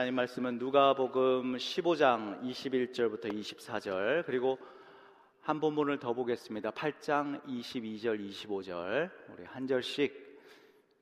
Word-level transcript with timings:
하나님 0.00 0.14
말씀은 0.14 0.56
누가복음 0.56 1.56
15장 1.56 2.42
21절부터 2.42 3.26
24절 3.26 4.24
그리고 4.24 4.58
한 5.42 5.60
본문을 5.60 5.98
더 5.98 6.14
보겠습니다. 6.14 6.70
8장 6.70 7.44
22절 7.44 8.18
25절 8.30 9.10
우리 9.28 9.44
한 9.44 9.66
절씩 9.66 10.40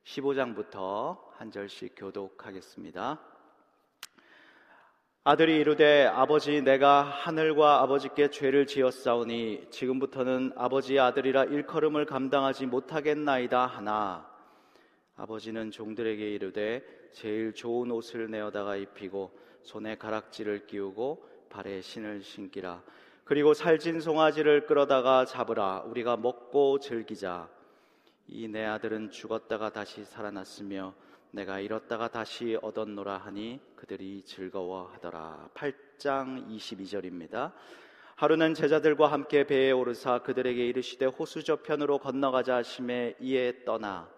15장부터 0.03 1.17
한 1.37 1.53
절씩 1.53 1.95
교독하겠습니다. 1.97 3.21
아들이 5.23 5.61
이르되 5.61 6.05
아버지 6.07 6.61
내가 6.61 7.05
하늘과 7.05 7.81
아버지께 7.83 8.31
죄를 8.31 8.67
지었사오니 8.67 9.69
지금부터는 9.71 10.55
아버지의 10.57 10.99
아들이라 10.99 11.45
일컬음을 11.45 12.05
감당하지 12.05 12.67
못하겠나이다 12.67 13.65
하나 13.65 14.29
아버지는 15.17 15.71
종들에게 15.71 16.31
이르되 16.35 16.98
제일 17.13 17.53
좋은 17.55 17.91
옷을 17.91 18.31
내어다가 18.31 18.77
입히고 18.77 19.39
손에 19.63 19.97
가락지를 19.97 20.67
끼우고 20.67 21.29
발에 21.51 21.81
신을 21.81 22.23
신기라. 22.23 22.83
그리고 23.25 23.53
살진 23.55 24.01
송아지를 24.01 24.67
끌어다가 24.67 25.25
잡으라. 25.25 25.83
우리가 25.87 26.17
먹고 26.17 26.79
즐기자. 26.79 27.49
이 28.29 28.47
내 28.47 28.65
아들은 28.65 29.11
죽었다가 29.11 29.71
다시 29.71 30.05
살아났으며 30.05 30.95
내가 31.31 31.61
잃었다가 31.61 32.09
다시 32.09 32.59
얻었노라 32.63 33.19
하니 33.19 33.61
그들이 33.77 34.23
즐거워하더라. 34.25 35.51
8장 35.55 36.47
22절입니다. 36.49 37.53
하루는 38.17 38.55
제자들과 38.55 39.07
함께 39.13 39.47
배에 39.47 39.71
오르사 39.71 40.21
그들에게 40.21 40.67
이르시되 40.67 41.07
호수 41.07 41.45
저편으로 41.45 41.99
건너가자 41.99 42.57
하심에 42.57 43.17
이에 43.21 43.65
떠나 43.65 44.11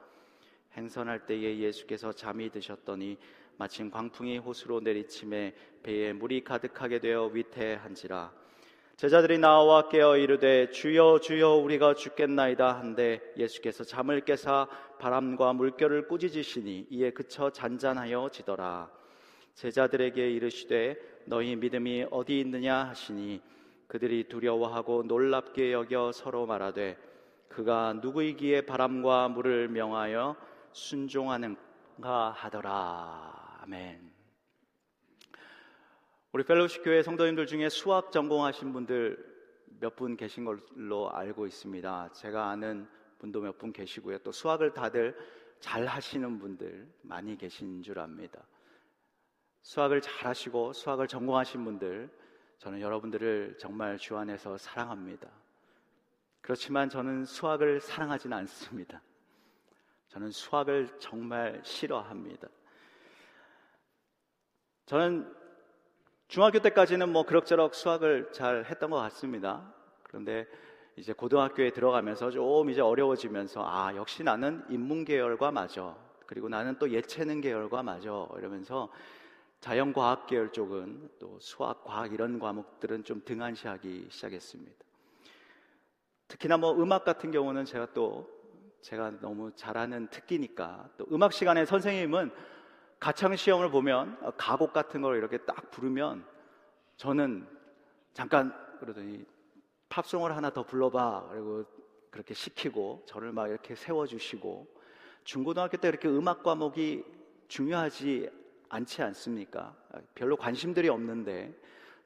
행선할 0.77 1.27
때에 1.27 1.59
예수께서 1.59 2.13
잠이 2.13 2.51
드셨더니 2.51 3.19
마침 3.57 3.91
광풍이 3.91 4.39
호수로 4.39 4.81
내리침에 4.81 5.55
배에 5.83 6.13
물이 6.13 6.45
가득하게 6.45 7.01
되어 7.01 7.27
위태한지라. 7.27 8.33
제자들이 8.97 9.39
나와 9.39 9.89
깨어 9.89 10.19
이르되 10.19 10.71
주여 10.71 11.21
주여 11.21 11.55
우리가 11.55 11.95
죽겠나이다 11.95 12.79
한데 12.79 13.21
예수께서 13.37 13.83
잠을 13.83 14.21
깨사 14.21 14.69
바람과 14.99 15.55
물결을 15.55 16.07
꾸짖으시니 16.07 16.89
이에 16.91 17.11
그쳐 17.11 17.51
잔잔하여 17.51 18.29
지더라. 18.31 18.91
제자들에게 19.55 20.31
이르시되 20.31 20.97
너희 21.25 21.57
믿음이 21.57 22.07
어디 22.11 22.41
있느냐 22.41 22.89
하시니 22.89 23.41
그들이 23.87 24.29
두려워하고 24.29 25.03
놀랍게 25.03 25.73
여겨 25.73 26.13
서로 26.13 26.47
말하되 26.47 26.97
그가 27.49 27.95
누구이기에 28.01 28.63
바람과 28.63 29.29
물을 29.29 29.69
명하여 29.69 30.37
순종하는가 30.73 32.31
하더라. 32.33 33.59
아멘. 33.63 34.13
우리 36.33 36.45
펠로시 36.45 36.83
교회 36.83 37.03
성도님들 37.03 37.47
중에 37.47 37.69
수학 37.69 38.13
전공하신 38.13 38.73
분들 38.73 39.31
몇 39.81 39.97
분 39.97 40.17
계신 40.17 40.45
걸로 40.45 41.11
알고 41.11 41.47
있습니다. 41.47 42.11
제가 42.13 42.51
아는 42.51 42.89
분도 43.19 43.41
몇 43.41 43.59
분 43.59 43.73
계시고요. 43.73 44.19
또 44.19 44.31
수학을 44.31 44.73
다들 44.75 45.17
잘 45.59 45.87
하시는 45.87 46.39
분들 46.39 46.89
많이 47.03 47.37
계신 47.37 47.83
줄 47.83 47.99
압니다. 47.99 48.43
수학을 49.63 50.01
잘 50.01 50.29
하시고 50.29 50.73
수학을 50.73 51.07
전공하신 51.09 51.65
분들 51.65 52.11
저는 52.59 52.81
여러분들을 52.81 53.57
정말 53.59 53.99
주 53.99 54.17
안에서 54.17 54.57
사랑합니다. 54.59 55.29
그렇지만 56.43 56.89
저는 56.89 57.25
수학을 57.25 57.81
사랑하지는 57.81 58.37
않습니다. 58.39 59.03
저는 60.11 60.33
수학을 60.33 60.89
정말 60.99 61.61
싫어합니다. 61.65 62.49
저는 64.87 65.33
중학교 66.27 66.59
때까지는 66.59 67.13
뭐 67.13 67.25
그럭저럭 67.25 67.75
수학을 67.77 68.33
잘 68.33 68.65
했던 68.65 68.91
것 68.91 68.97
같습니다. 68.97 69.73
그런데 70.03 70.47
이제 70.97 71.13
고등학교에 71.13 71.71
들어가면서 71.71 72.33
좀 72.33 72.71
이제 72.71 72.81
어려워지면서 72.81 73.63
아, 73.65 73.95
역시 73.95 74.25
나는 74.25 74.65
인문 74.69 75.05
계열과 75.05 75.53
맞아. 75.53 75.97
그리고 76.27 76.49
나는 76.49 76.77
또 76.81 76.91
예체능 76.91 77.41
계열과 77.41 77.85
맞아. 77.85 78.27
이러면서 78.37 78.91
자연과학 79.61 80.27
계열 80.27 80.51
쪽은 80.51 81.09
또 81.21 81.39
수학, 81.39 81.85
과학 81.85 82.13
이런 82.13 82.41
과목들은 82.41 83.05
좀 83.05 83.23
등한시하기 83.25 84.09
시작했습니다. 84.11 84.85
특히나 86.27 86.57
뭐 86.57 86.73
음악 86.73 87.05
같은 87.05 87.31
경우는 87.31 87.65
제가 87.65 87.93
또 87.93 88.40
제가 88.83 89.13
너무 89.21 89.53
잘하는 89.55 90.09
특기니까 90.09 90.89
또 90.97 91.07
음악 91.13 91.33
시간에 91.33 91.65
선생님은 91.65 92.31
가창 92.99 93.35
시험을 93.35 93.71
보면 93.71 94.37
가곡 94.37 94.73
같은 94.73 95.01
걸 95.01 95.17
이렇게 95.17 95.39
딱 95.39 95.71
부르면 95.71 96.25
저는 96.97 97.47
잠깐 98.13 98.55
그러더니 98.79 99.25
팝송을 99.89 100.37
하나 100.37 100.51
더 100.51 100.63
불러봐 100.63 101.29
그리고 101.31 101.65
그렇게 102.11 102.35
시키고 102.35 103.05
저를 103.07 103.33
막 103.33 103.49
이렇게 103.49 103.75
세워주시고 103.75 104.67
중고등학교 105.25 105.77
때 105.77 105.89
이렇게 105.89 106.09
음악 106.09 106.43
과목이 106.43 107.05
중요하지 107.49 108.31
않지 108.69 109.03
않습니까? 109.03 109.77
별로 110.15 110.37
관심들이 110.37 110.89
없는데 110.89 111.55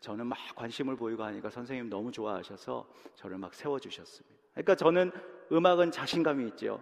저는 0.00 0.26
막 0.26 0.38
관심을 0.54 0.96
보이고 0.96 1.22
하니까 1.22 1.50
선생님 1.50 1.88
너무 1.88 2.10
좋아하셔서 2.10 2.88
저를 3.14 3.38
막 3.38 3.54
세워주셨습니다. 3.54 4.43
그러니까 4.54 4.74
저는 4.74 5.12
음악은 5.52 5.90
자신감이 5.90 6.46
있죠. 6.48 6.80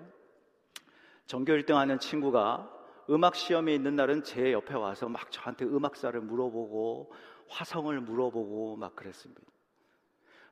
전교 1.26 1.52
1등 1.54 1.74
하는 1.74 1.98
친구가 1.98 2.70
음악 3.10 3.34
시험에 3.34 3.74
있는 3.74 3.96
날은 3.96 4.22
제 4.22 4.52
옆에 4.52 4.74
와서 4.74 5.08
막 5.08 5.30
저한테 5.30 5.64
음악사를 5.64 6.20
물어보고 6.20 7.12
화성을 7.48 7.98
물어보고 8.00 8.76
막 8.76 8.94
그랬습니다. 8.94 9.40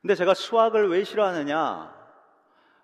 근데 0.01 0.15
제가 0.15 0.33
수학을 0.33 0.89
왜 0.89 1.03
싫어하느냐? 1.03 2.01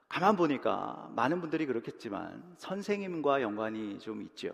가만 0.07 0.35
보니까 0.35 1.09
많은 1.15 1.41
분들이 1.41 1.65
그렇겠지만 1.65 2.55
선생님과 2.57 3.41
연관이 3.41 3.99
좀 3.99 4.21
있죠. 4.21 4.51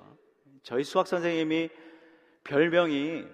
저희 0.64 0.84
수학 0.84 1.08
선생님이 1.08 1.70
별명이 2.44 3.26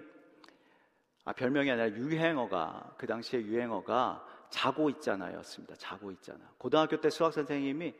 아 1.24 1.32
별명이 1.32 1.70
아니라 1.70 1.90
유행어가 1.90 2.94
그 2.98 3.06
당시에 3.06 3.42
유행어가 3.42 4.26
자고 4.50 4.90
있잖아였습니다. 4.90 5.76
자고 5.76 6.10
있잖아. 6.10 6.40
고등학교 6.58 7.00
때 7.00 7.08
수학 7.08 7.32
선생님이 7.32 7.94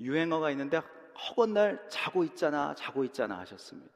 유행어가 0.00 0.50
있는데 0.52 0.80
허건 1.28 1.54
날 1.54 1.84
자고 1.88 2.24
있잖아, 2.24 2.74
자고 2.74 3.04
있잖아 3.04 3.38
하셨습니다. 3.40 3.92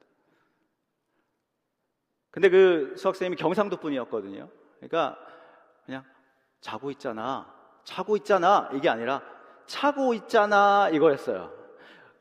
근데 2.29 2.49
그 2.49 2.95
수학 2.97 3.15
선생님이 3.15 3.37
경상도 3.37 3.77
분이었거든요. 3.77 4.49
그러니까 4.77 5.17
그냥 5.85 6.03
자고 6.59 6.91
있잖아, 6.91 7.53
자고 7.83 8.15
있잖아 8.17 8.69
이게 8.73 8.89
아니라 8.89 9.21
차고 9.65 10.13
있잖아 10.13 10.89
이거였어요. 10.89 11.51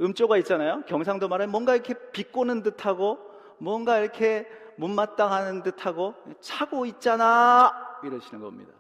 음조가 0.01 0.39
있잖아요. 0.39 0.83
경상도 0.87 1.29
말에 1.29 1.47
뭔가 1.47 1.75
이렇게 1.75 1.95
비꼬는 2.13 2.63
듯하고 2.63 3.19
뭔가 3.59 3.99
이렇게 3.99 4.49
못마땅하는 4.77 5.63
듯하고 5.63 6.15
차고 6.41 6.87
있잖아 6.87 8.01
이러시는 8.03 8.41
겁니다. 8.41 8.80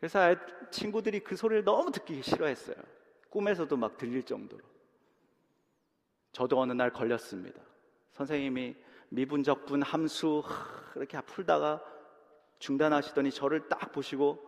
그래서 0.00 0.34
친구들이 0.70 1.20
그 1.20 1.36
소리를 1.36 1.62
너무 1.62 1.92
듣기 1.92 2.22
싫어했어요. 2.22 2.76
꿈에서도 3.28 3.76
막 3.76 3.98
들릴 3.98 4.22
정도로. 4.22 4.62
저도 6.32 6.58
어느 6.58 6.72
날 6.72 6.90
걸렸습니다. 6.90 7.60
선생님이 8.12 8.76
미분적분 9.10 9.82
함수 9.82 10.42
이렇게 10.96 11.20
풀다가 11.20 11.84
중단하시더니 12.58 13.30
저를 13.30 13.68
딱 13.68 13.92
보시고 13.92 14.38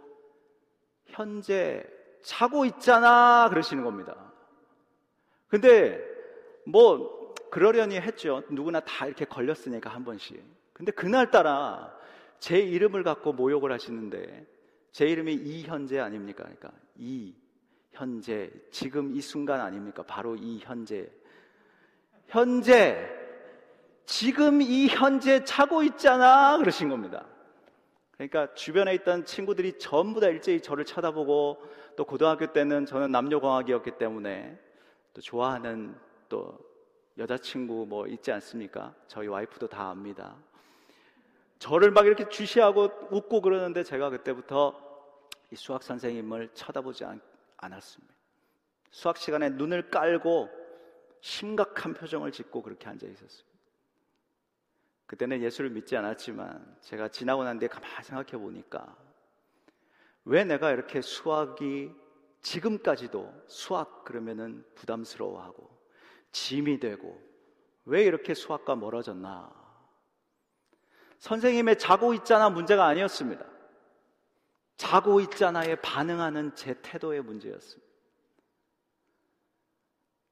현재 1.06 1.84
자고 2.22 2.64
있잖아 2.64 3.48
그러시는 3.50 3.84
겁니다. 3.84 4.32
근데 5.48 6.02
뭐 6.64 7.34
그러려니 7.50 7.96
했죠. 7.96 8.42
누구나 8.48 8.80
다 8.80 9.06
이렇게 9.06 9.24
걸렸으니까 9.26 9.90
한 9.90 10.04
번씩. 10.04 10.42
근데 10.72 10.92
그날따라 10.92 11.94
제 12.38 12.58
이름을 12.58 13.02
갖고 13.02 13.32
모욕을 13.32 13.70
하시는데 13.72 14.46
제 14.92 15.06
이름이 15.06 15.34
이현재 15.34 15.98
아닙니까? 15.98 16.44
그러니까 16.44 16.70
이 16.96 17.34
현재 17.92 18.50
지금 18.70 19.14
이 19.14 19.20
순간 19.20 19.60
아닙니까? 19.60 20.02
바로 20.06 20.36
이 20.36 20.58
현재 20.60 21.10
현재 22.28 23.08
지금 24.04 24.62
이 24.62 24.88
현재 24.88 25.44
차고 25.44 25.82
있잖아 25.82 26.58
그러신 26.58 26.88
겁니다. 26.88 27.26
그러니까 28.12 28.54
주변에 28.54 28.94
있던 28.94 29.24
친구들이 29.24 29.78
전부 29.78 30.20
다 30.20 30.28
일제히 30.28 30.60
저를 30.60 30.84
쳐다보고 30.84 31.62
또 31.96 32.04
고등학교 32.04 32.52
때는 32.52 32.86
저는 32.86 33.10
남녀공학이었기 33.10 33.92
때문에 33.98 34.58
또 35.14 35.20
좋아하는 35.20 35.96
또 36.28 36.58
여자친구 37.18 37.86
뭐 37.88 38.06
있지 38.06 38.30
않습니까? 38.32 38.94
저희 39.06 39.26
와이프도 39.26 39.68
다 39.68 39.90
압니다. 39.90 40.36
저를 41.62 41.92
막 41.92 42.06
이렇게 42.06 42.28
주시하고 42.28 42.90
웃고 43.12 43.40
그러는데 43.40 43.84
제가 43.84 44.10
그때부터 44.10 44.76
이 45.52 45.54
수학 45.54 45.84
선생님을 45.84 46.48
쳐다보지 46.54 47.04
않, 47.04 47.20
않았습니다. 47.56 48.12
수학 48.90 49.16
시간에 49.16 49.48
눈을 49.48 49.88
깔고 49.88 50.50
심각한 51.20 51.94
표정을 51.94 52.32
짓고 52.32 52.62
그렇게 52.62 52.88
앉아 52.88 53.06
있었습니다. 53.06 53.48
그때는 55.06 55.40
예수를 55.40 55.70
믿지 55.70 55.96
않았지만 55.96 56.78
제가 56.80 57.06
지나고 57.06 57.44
난 57.44 57.60
뒤에 57.60 57.68
가만히 57.68 58.02
생각해 58.02 58.32
보니까 58.42 58.96
왜 60.24 60.42
내가 60.42 60.72
이렇게 60.72 61.00
수학이 61.00 61.92
지금까지도 62.40 63.32
수학 63.46 64.04
그러면은 64.04 64.64
부담스러워하고 64.74 65.70
짐이 66.32 66.80
되고 66.80 67.22
왜 67.84 68.02
이렇게 68.02 68.34
수학과 68.34 68.74
멀어졌나? 68.74 69.61
선생님의 71.22 71.78
자고 71.78 72.14
있잖아 72.14 72.50
문제가 72.50 72.84
아니었습니다. 72.86 73.44
자고 74.76 75.20
있잖아에 75.20 75.76
반응하는 75.76 76.56
제 76.56 76.74
태도의 76.82 77.22
문제였습니다. 77.22 77.88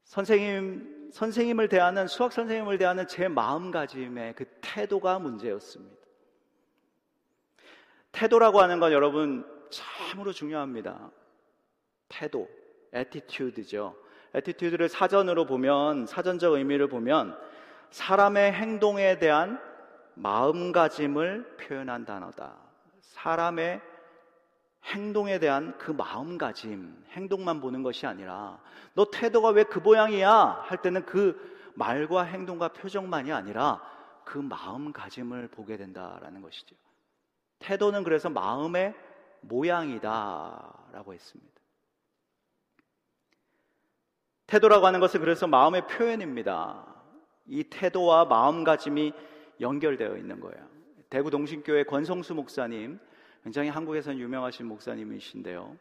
선생님, 0.02 1.10
선생님을 1.12 1.69
대하는, 1.69 2.08
수학 2.08 2.32
선생님을 2.32 2.78
대하는 2.78 3.06
제 3.06 3.28
마음가짐의 3.28 4.34
그 4.34 4.46
태도가 4.60 5.20
문제였습니다. 5.20 5.96
태도라고 8.10 8.60
하는 8.60 8.81
건 8.81 8.90
여러분 8.90 9.46
참으로 9.70 10.32
중요합니다. 10.32 11.12
태도, 12.08 12.48
attitude죠. 12.93 13.94
attitude를 14.34 14.88
사전으로 14.88 15.46
보면, 15.46 16.06
사전적 16.06 16.54
의미를 16.54 16.88
보면 16.88 17.38
사람의 17.93 18.54
행동에 18.54 19.20
대한 19.20 19.69
마음가짐을 20.14 21.56
표현한 21.56 22.04
단어다. 22.04 22.54
사람의 23.00 23.80
행동에 24.84 25.38
대한 25.38 25.76
그 25.78 25.90
마음가짐, 25.90 27.04
행동만 27.10 27.60
보는 27.60 27.82
것이 27.82 28.06
아니라 28.06 28.58
너 28.94 29.06
태도가 29.10 29.50
왜 29.50 29.64
그 29.64 29.78
모양이야? 29.78 30.62
할 30.64 30.80
때는 30.82 31.04
그 31.04 31.72
말과 31.74 32.22
행동과 32.22 32.68
표정만이 32.68 33.32
아니라 33.32 33.80
그 34.24 34.38
마음가짐을 34.38 35.48
보게 35.48 35.76
된다라는 35.76 36.40
것이죠. 36.42 36.76
태도는 37.58 38.04
그래서 38.04 38.28
마음의 38.30 38.94
모양이다라고 39.42 41.14
했습니다. 41.14 41.60
태도라고 44.46 44.86
하는 44.86 44.98
것은 44.98 45.20
그래서 45.20 45.46
마음의 45.46 45.86
표현입니다. 45.86 46.84
이 47.46 47.64
태도와 47.64 48.24
마음가짐이 48.24 49.12
연결되어 49.60 50.16
있는 50.16 50.40
거예요. 50.40 50.68
대구 51.08 51.30
동신교회 51.30 51.84
권성수 51.84 52.34
목사님 52.34 52.98
굉장히 53.42 53.68
한국에선 53.68 54.18
유명하신 54.18 54.66
목사님이신데요. 54.66 55.76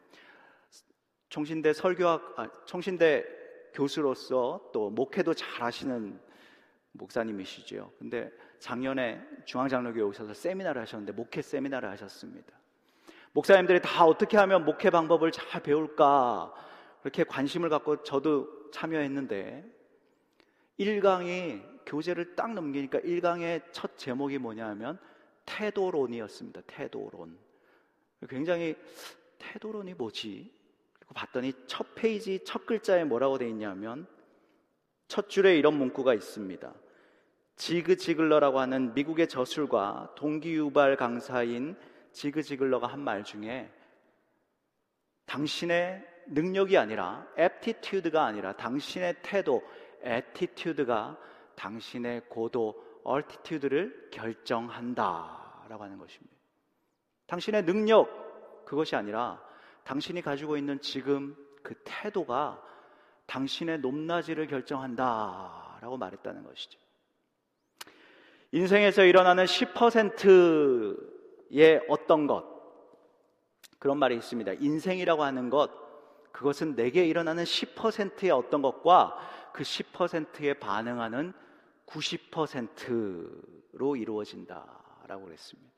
총신대 1.28 1.72
설교학, 1.72 2.34
아, 2.36 2.48
총신대 2.64 3.24
교수로서 3.72 4.70
또 4.72 4.90
목회도 4.90 5.34
잘 5.34 5.62
하시는 5.62 6.18
목사님이시죠. 6.92 7.92
근데 7.98 8.32
작년에 8.58 9.24
중앙장로교회 9.44 10.02
오셔서 10.02 10.34
세미나를 10.34 10.82
하셨는데 10.82 11.12
목회 11.12 11.40
세미나를 11.40 11.88
하셨습니다. 11.90 12.52
목사님들이 13.32 13.80
다 13.80 14.04
어떻게 14.04 14.36
하면 14.38 14.64
목회 14.64 14.90
방법을 14.90 15.30
잘 15.30 15.62
배울까 15.62 16.52
그렇게 17.00 17.22
관심을 17.22 17.68
갖고 17.68 18.02
저도 18.02 18.70
참여했는데 18.72 19.64
1강이 20.80 21.79
교재를 21.90 22.36
딱 22.36 22.54
넘기니까 22.54 23.00
1강의 23.00 23.62
첫 23.72 23.98
제목이 23.98 24.38
뭐냐 24.38 24.68
하면 24.68 24.96
태도론이었습니다. 25.44 26.60
태도론. 26.68 27.36
굉장히 28.28 28.76
태도론이 29.38 29.94
뭐지? 29.94 30.52
그리고 30.92 31.14
봤더니 31.14 31.52
첫 31.66 31.94
페이지 31.96 32.44
첫 32.44 32.64
글자에 32.64 33.02
뭐라고 33.02 33.38
돼 33.38 33.48
있냐면 33.48 34.06
첫 35.08 35.28
줄에 35.28 35.56
이런 35.58 35.74
문구가 35.74 36.14
있습니다. 36.14 36.72
지그 37.56 37.96
지글러라고 37.96 38.60
하는 38.60 38.94
미국의 38.94 39.26
저술가 39.26 40.12
동기유발 40.14 40.96
강사인 40.96 41.76
지그 42.12 42.42
지글러가 42.42 42.86
한 42.86 43.00
말 43.00 43.24
중에 43.24 43.68
당신의 45.26 46.06
능력이 46.28 46.78
아니라 46.78 47.26
aptitude가 47.36 48.24
아니라 48.24 48.52
당신의 48.52 49.16
태도 49.22 49.62
attitude가 50.06 51.18
당신의 51.60 52.22
고도 52.30 52.82
altitude를 53.06 54.08
결정한다 54.10 55.66
라고 55.68 55.84
하는 55.84 55.98
것입니다. 55.98 56.34
당신의 57.26 57.66
능력 57.66 58.64
그것이 58.64 58.96
아니라 58.96 59.38
당신이 59.84 60.22
가지고 60.22 60.56
있는 60.56 60.80
지금 60.80 61.36
그 61.62 61.74
태도가 61.84 62.62
당신의 63.26 63.80
높낮이를 63.80 64.46
결정한다 64.46 65.76
라고 65.82 65.98
말했다는 65.98 66.44
것이죠. 66.44 66.80
인생에서 68.52 69.04
일어나는 69.04 69.44
10%의 69.44 71.82
어떤 71.88 72.26
것 72.26 72.58
그런 73.78 73.98
말이 73.98 74.16
있습니다. 74.16 74.54
인생이라고 74.54 75.22
하는 75.22 75.50
것 75.50 75.70
그것은 76.32 76.74
내게 76.74 77.04
일어나는 77.04 77.44
10%의 77.44 78.30
어떤 78.30 78.62
것과 78.62 79.14
그 79.52 79.62
10%에 79.62 80.54
반응하는 80.54 81.34
90%로 81.90 83.96
이루어진다라고 83.96 85.24
그랬습니다. 85.24 85.70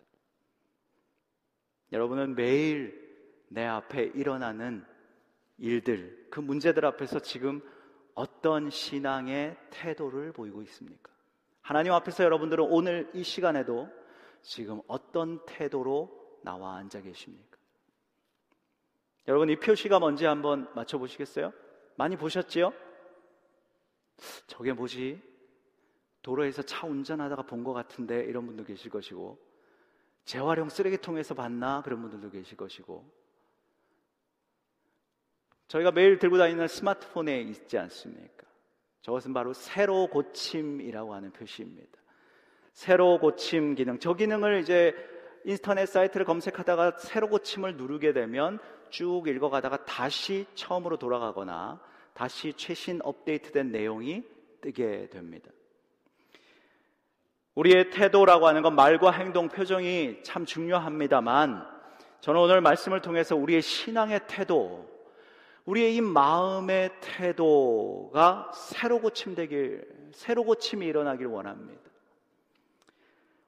여러분은 1.93 2.35
매일 2.35 3.01
내 3.49 3.65
앞에 3.67 4.13
일어나는 4.15 4.85
일들, 5.59 6.29
그 6.31 6.41
문제들 6.41 6.87
앞에서 6.87 7.21
지금 7.21 7.61
어떤 8.15 8.71
신앙의 8.71 9.57
태도를 9.71 10.33
보이고 10.33 10.63
있습니까? 10.63 11.13
하나님 11.61 11.93
앞에서 11.93 12.25
여러분들은 12.25 12.65
오늘 12.69 13.11
이 13.15 13.23
시간에도 13.23 13.89
지금 14.41 14.81
어떤 14.89 15.45
태도로 15.47 16.41
나와 16.43 16.77
앉아 16.77 17.03
계십니까? 17.03 17.59
여러분 19.29 19.51
이 19.51 19.57
표시가 19.57 20.01
뭔지 20.01 20.25
한번 20.25 20.69
맞춰 20.75 20.99
보시겠어요? 20.99 21.53
많이 21.97 22.17
보셨지요? 22.17 22.73
저게 24.47 24.73
뭐지? 24.73 25.23
도로에서 26.23 26.63
차 26.63 26.87
운전하다가 26.87 27.43
본 27.43 27.65
것 27.65 27.73
같은데 27.73 28.25
이런 28.25 28.47
분도 28.47 28.65
계실 28.65 28.91
것이고 28.91 29.39
재활용 30.25 30.69
쓰레기통에서 30.69 31.35
봤나 31.35 31.83
그런 31.83 32.01
분들도 32.01 32.31
계실 32.31 32.57
것이고 32.57 33.05
저희가 35.69 35.91
매일 35.91 36.19
들고 36.19 36.39
다니는 36.39 36.69
스마트폰에 36.69 37.41
있지 37.41 37.79
않습니까? 37.79 38.47
저것은 39.01 39.33
바로 39.33 39.53
새로 39.53 40.07
고침이라고 40.09 41.15
하는 41.15 41.33
표시입니다. 41.33 41.99
새로 42.73 43.19
고침 43.19 43.75
기능. 43.75 43.99
저 43.99 44.15
기능을 44.15 44.61
이제 44.61 44.95
인터넷 45.45 45.87
사이트를 45.87 46.25
검색하다가 46.25 46.99
새로 46.99 47.29
고침을 47.29 47.77
누르게 47.77 48.13
되면 48.13 48.59
쭉 48.91 49.27
읽어가다가 49.27 49.85
다시 49.85 50.47
처음으로 50.55 50.99
돌아가거나 50.99 51.81
다시 52.15 52.53
최신 52.53 53.01
업데이트된 53.03 53.73
내용이 53.73 54.23
뜨게 54.61 55.09
됩니다. 55.09 55.51
우리의 57.55 57.91
태도라고 57.91 58.47
하는 58.47 58.63
건 58.63 58.75
말과 58.75 59.11
행동, 59.11 59.49
표정이 59.49 60.23
참 60.23 60.47
중요합니다만 60.47 61.67
저는 62.21 62.41
오늘 62.41 62.61
말씀을 62.61 63.03
통해서 63.03 63.37
우리의 63.37 63.63
신앙의 63.63 64.21
태도, 64.27 64.89
우리의 65.65 65.97
이 65.97 66.01
마음의 66.01 66.91
태도가 67.01 68.53
새로 68.55 69.01
고침되길, 69.01 70.11
새로 70.13 70.45
고침이 70.45 70.87
일어나길 70.87 71.27
원합니다. 71.27 71.81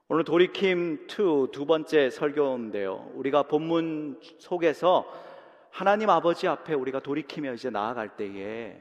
오늘 0.08 0.24
도리킴 0.24 1.06
2 1.08 1.50
두 1.50 1.64
번째 1.66 2.10
설교인데요. 2.10 3.10
우리가 3.14 3.44
본문 3.44 4.20
속에서 4.38 5.10
하나님 5.70 6.10
아버지 6.10 6.46
앞에 6.46 6.74
우리가 6.74 7.00
돌이키며 7.00 7.54
이제 7.54 7.70
나아갈 7.70 8.16
때에 8.16 8.80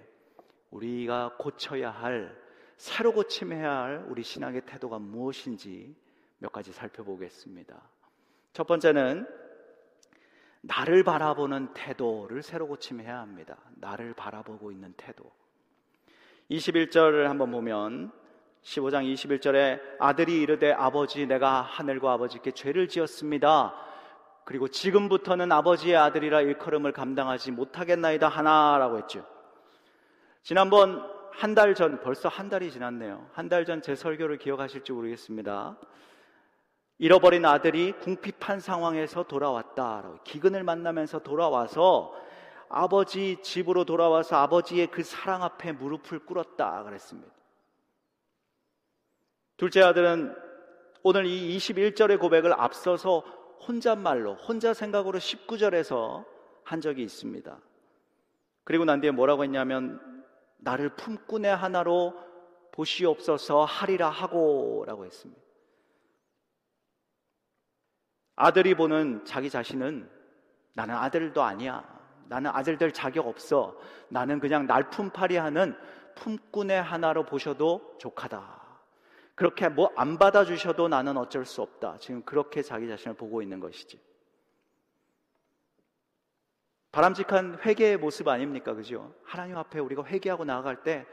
우리가 0.69 1.35
고쳐야 1.37 1.91
할 1.91 2.42
새로 2.77 3.13
고침해야 3.13 3.71
할 3.71 4.05
우리 4.07 4.23
신앙의 4.23 4.61
태도가 4.65 4.99
무엇인지 4.99 5.95
몇 6.39 6.51
가지 6.51 6.71
살펴보겠습니다. 6.71 7.81
첫 8.53 8.67
번째는 8.67 9.27
나를 10.61 11.03
바라보는 11.03 11.73
태도를 11.73 12.41
새로 12.41 12.67
고침해야 12.67 13.19
합니다. 13.19 13.57
나를 13.75 14.13
바라보고 14.13 14.71
있는 14.71 14.93
태도. 14.95 15.29
21절을 16.49 17.23
한번 17.23 17.51
보면 17.51 18.11
15장 18.63 19.11
21절에 19.13 19.81
아들이 19.99 20.41
이르되 20.41 20.71
아버지 20.71 21.25
내가 21.25 21.61
하늘과 21.61 22.13
아버지께 22.13 22.51
죄를 22.51 22.87
지었습니다. 22.87 23.73
그리고 24.45 24.67
지금부터는 24.67 25.51
아버지의 25.51 25.95
아들이라 25.97 26.41
일컬음을 26.41 26.91
감당하지 26.91 27.51
못하겠나이다 27.51 28.27
하나라고 28.27 28.97
했죠. 28.97 29.25
지난번 30.43 31.12
한 31.35 31.55
달 31.55 31.75
전, 31.75 31.99
벌써 32.01 32.29
한 32.29 32.49
달이 32.49 32.71
지났네요. 32.71 33.29
한 33.33 33.49
달 33.49 33.65
전 33.65 33.81
제 33.81 33.95
설교를 33.95 34.37
기억하실지 34.37 34.91
모르겠습니다. 34.91 35.77
잃어버린 36.99 37.45
아들이 37.45 37.91
궁핍한 37.93 38.59
상황에서 38.59 39.23
돌아왔다. 39.23 40.19
기근을 40.23 40.63
만나면서 40.63 41.19
돌아와서 41.19 42.13
아버지 42.69 43.41
집으로 43.41 43.83
돌아와서 43.83 44.37
아버지의 44.37 44.87
그 44.87 45.03
사랑 45.03 45.43
앞에 45.43 45.73
무릎을 45.73 46.19
꿇었다. 46.19 46.83
그랬습니다. 46.83 47.31
둘째 49.57 49.81
아들은 49.81 50.35
오늘 51.03 51.25
이 51.25 51.57
21절의 51.57 52.19
고백을 52.19 52.53
앞서서 52.53 53.19
혼잣말로, 53.67 54.35
혼자 54.35 54.73
생각으로 54.73 55.19
19절에서 55.19 56.25
한 56.63 56.79
적이 56.81 57.03
있습니다. 57.03 57.57
그리고 58.63 58.85
난 58.85 59.01
뒤에 59.01 59.11
뭐라고 59.11 59.43
했냐면, 59.43 59.99
나를 60.63 60.95
품꾼의 60.95 61.55
하나로 61.55 62.13
보시옵소서 62.71 63.65
하리라 63.65 64.09
하고라고 64.09 65.05
했습니다. 65.05 65.41
아들이 68.35 68.73
보는 68.73 69.25
자기 69.25 69.49
자신은 69.49 70.09
나는 70.73 70.95
아들도 70.95 71.43
아니야. 71.43 71.83
나는 72.27 72.49
아들 72.51 72.77
될 72.77 72.91
자격 72.91 73.27
없어. 73.27 73.77
나는 74.09 74.39
그냥 74.39 74.65
날품팔이 74.65 75.35
하는 75.37 75.75
품꾼의 76.15 76.81
하나로 76.81 77.25
보셔도 77.25 77.95
족하다. 77.99 78.61
그렇게 79.35 79.69
뭐 79.69 79.91
안 79.95 80.17
받아주셔도 80.17 80.87
나는 80.87 81.17
어쩔 81.17 81.45
수 81.45 81.61
없다. 81.61 81.97
지금 81.99 82.23
그렇게 82.23 82.61
자기 82.61 82.87
자신을 82.87 83.15
보고 83.15 83.41
있는 83.41 83.59
것이지. 83.59 83.99
바람직한 86.93 87.57
회개의 87.65 87.97
모습 87.97 88.27
아닙니까? 88.27 88.75
그죠? 88.75 89.15
하나님 89.23 89.57
앞에 89.57 89.79
우리가 89.79 90.05
회개하고 90.05 90.45
나아갈 90.45 90.83
때 90.83 91.07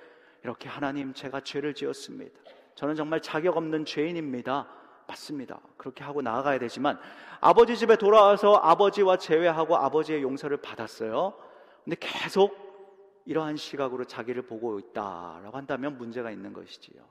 이렇게 0.44 0.68
하나님 0.68 1.14
제가 1.14 1.40
죄를 1.40 1.74
지었습니다. 1.74 2.38
저는 2.74 2.94
정말 2.94 3.22
자격 3.22 3.56
없는 3.56 3.86
죄인입니다. 3.86 4.68
맞습니다. 5.08 5.58
그렇게 5.78 6.04
하고 6.04 6.20
나아가야 6.20 6.58
되지만 6.58 7.00
아버지 7.40 7.78
집에 7.78 7.96
돌아와서 7.96 8.56
아버지와 8.56 9.16
재회하고 9.16 9.74
아버지의 9.74 10.22
용서를 10.22 10.58
받았어요. 10.58 11.34
근데 11.82 11.96
계속 11.98 13.22
이러한 13.24 13.56
시각으로 13.56 14.04
자기를 14.04 14.42
보고 14.42 14.78
있다라고 14.78 15.56
한다면 15.56 15.96
문제가 15.96 16.30
있는 16.30 16.52
것이지요. 16.52 17.02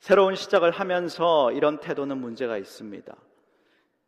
새로운 0.00 0.34
시작을 0.34 0.70
하면서 0.70 1.50
이런 1.52 1.80
태도는 1.80 2.18
문제가 2.18 2.58
있습니다. 2.58 3.16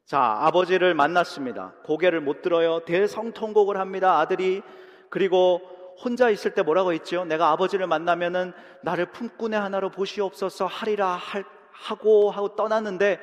자, 0.04 0.20
아버지를 0.20 0.92
만났습니다. 0.94 1.72
고개를 1.84 2.20
못 2.20 2.42
들어요. 2.42 2.80
대성통곡을 2.80 3.78
합니다. 3.78 4.18
아들이 4.18 4.62
그리고 5.08 5.62
혼자 6.02 6.28
있을 6.28 6.52
때 6.52 6.60
뭐라고 6.62 6.92
했죠? 6.92 7.24
내가 7.24 7.50
아버지를 7.52 7.86
만나면은 7.86 8.52
나를 8.82 9.06
품꾼의 9.06 9.58
하나로 9.58 9.90
보시옵소서 9.90 10.66
하리라 10.66 11.08
할, 11.14 11.44
하고 11.72 12.30
하고 12.30 12.54
떠났는데 12.54 13.18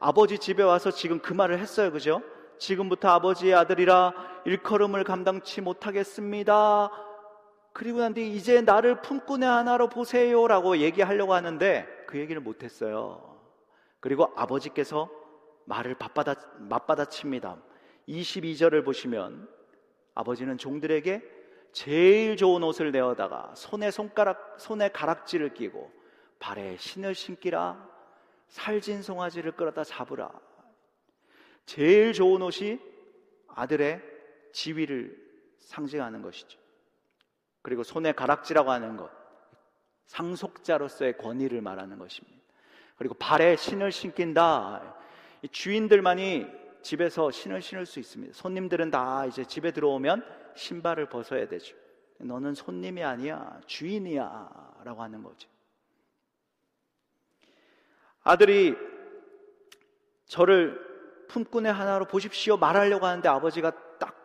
아버지 0.00 0.38
집에 0.38 0.62
와서 0.62 0.90
지금 0.90 1.18
그 1.18 1.34
말을 1.34 1.58
했어요. 1.58 1.92
그죠? 1.92 2.22
지금부터 2.58 3.10
아버지의 3.10 3.54
아들이라 3.54 4.14
일컬음을 4.46 5.04
감당치 5.04 5.60
못하겠습니다. 5.60 6.90
그리고 7.74 7.98
난 7.98 8.14
뒤에 8.14 8.28
이제 8.28 8.62
나를 8.62 9.02
품꾼의 9.02 9.46
하나로 9.46 9.90
보세요라고 9.90 10.78
얘기하려고 10.78 11.34
하는데 11.34 11.86
그 12.06 12.18
얘기를 12.18 12.40
못 12.40 12.62
했어요. 12.62 13.36
그리고 14.00 14.32
아버지께서 14.36 15.10
말을 15.64 15.96
맞받아, 15.98 16.34
맞받아칩니다. 16.58 17.56
22절을 18.08 18.84
보시면 18.84 19.48
아버지는 20.14 20.58
종들에게 20.58 21.22
제일 21.72 22.36
좋은 22.36 22.62
옷을 22.62 22.92
내어다가 22.92 23.54
손에 23.56 23.90
손가락, 23.90 24.56
손에 24.58 24.88
가락지를 24.88 25.54
끼고 25.54 25.90
발에 26.38 26.76
신을 26.76 27.14
신기라 27.14 27.88
살진 28.48 29.02
송아지를 29.02 29.52
끌어다 29.52 29.82
잡으라 29.82 30.30
제일 31.66 32.12
좋은 32.12 32.42
옷이 32.42 32.78
아들의 33.48 34.02
지위를 34.52 35.24
상징하는 35.60 36.22
것이죠. 36.22 36.58
그리고 37.62 37.82
손에 37.82 38.12
가락지라고 38.12 38.70
하는 38.70 38.96
것, 38.96 39.10
상속자로서의 40.06 41.16
권위를 41.16 41.62
말하는 41.62 41.98
것입니다. 41.98 42.38
그리고 42.96 43.14
발에 43.14 43.56
신을 43.56 43.90
신긴다. 43.90 44.96
주인들만이 45.48 46.46
집에서 46.82 47.30
신을 47.30 47.62
신을 47.62 47.86
수 47.86 47.98
있습니다. 48.00 48.34
손님들은 48.34 48.90
다 48.90 49.26
이제 49.26 49.44
집에 49.44 49.70
들어오면 49.70 50.24
신발을 50.54 51.08
벗어야 51.08 51.48
되죠. 51.48 51.76
너는 52.18 52.54
손님이 52.54 53.02
아니야, 53.02 53.60
주인이야. 53.66 54.74
라고 54.84 55.02
하는 55.02 55.22
거죠. 55.22 55.48
아들이 58.22 58.74
저를 60.26 60.80
품꾼의 61.28 61.72
하나로 61.72 62.06
보십시오 62.06 62.56
말하려고 62.56 63.06
하는데 63.06 63.28
아버지가 63.28 63.70
딱 63.98 64.24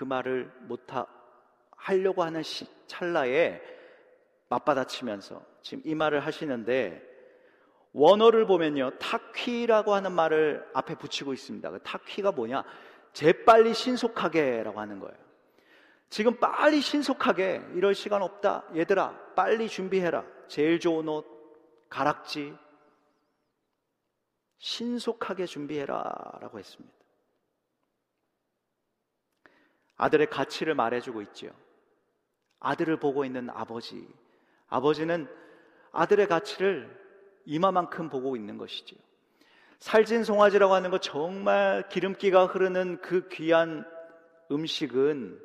그 0.00 0.04
말을 0.04 0.50
못 0.62 0.86
하려고 1.76 2.22
하는 2.22 2.42
시, 2.42 2.66
찰나에 2.86 3.60
맞받아치면서 4.48 5.44
지금 5.60 5.82
이 5.84 5.94
말을 5.94 6.20
하시는데 6.20 7.09
원어를 7.92 8.46
보면요 8.46 8.98
타퀴라고 8.98 9.94
하는 9.94 10.12
말을 10.12 10.68
앞에 10.74 10.94
붙이고 10.94 11.32
있습니다. 11.32 11.70
그 11.70 11.80
타퀴가 11.82 12.32
뭐냐? 12.32 12.64
재빨리 13.12 13.74
신속하게라고 13.74 14.80
하는 14.80 15.00
거예요. 15.00 15.16
지금 16.08 16.38
빨리 16.38 16.80
신속하게 16.80 17.62
이럴 17.74 17.94
시간 17.94 18.22
없다. 18.22 18.64
얘들아, 18.74 19.34
빨리 19.34 19.68
준비해라. 19.68 20.24
제일 20.48 20.80
좋은 20.80 21.08
옷, 21.08 21.24
가락지, 21.88 22.56
신속하게 24.58 25.46
준비해라 25.46 26.02
라고 26.40 26.58
했습니다. 26.58 26.94
아들의 29.96 30.28
가치를 30.30 30.74
말해주고 30.74 31.22
있지요. 31.22 31.52
아들을 32.58 32.98
보고 32.98 33.24
있는 33.24 33.48
아버지. 33.50 34.08
아버지는 34.68 35.28
아들의 35.92 36.26
가치를 36.26 36.99
이마만큼 37.50 38.08
보고 38.08 38.36
있는 38.36 38.58
것이지요. 38.58 39.00
살진 39.80 40.22
송아지라고 40.22 40.72
하는 40.72 40.90
것 40.90 41.02
정말 41.02 41.88
기름기가 41.88 42.46
흐르는 42.46 43.00
그 43.00 43.28
귀한 43.28 43.84
음식은 44.52 45.40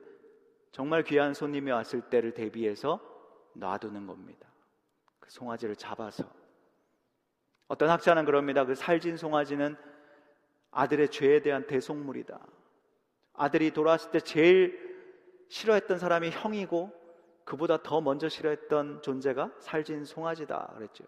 정말 0.72 1.04
귀한 1.04 1.34
손님이 1.34 1.72
왔을 1.72 2.02
때를 2.02 2.36
대비해서 2.36 3.00
놔두는 3.54 4.06
겁니다. 4.06 4.48
그 5.20 5.32
송아지를 5.32 5.78
잡아서 5.78 6.30
어떤 7.68 7.90
학자는 7.90 8.26
그럽니다. 8.26 8.66
그 8.66 8.76
살진 8.76 9.18
송아지는 9.18 9.76
아들의 10.70 11.10
죄에 11.10 11.42
대한 11.42 11.66
대속물이다. 11.66 12.40
아들이 13.34 13.72
돌아왔을 13.72 14.12
때 14.12 14.20
제일 14.20 14.78
싫어했던 15.50 15.98
사람이 15.98 16.30
형이고 16.30 16.92
그보다 17.46 17.82
더 17.82 18.00
먼저 18.00 18.30
싫어했던 18.30 19.02
존재가 19.02 19.54
살진 19.60 20.06
송아지다 20.06 20.74
그랬죠. 20.76 21.06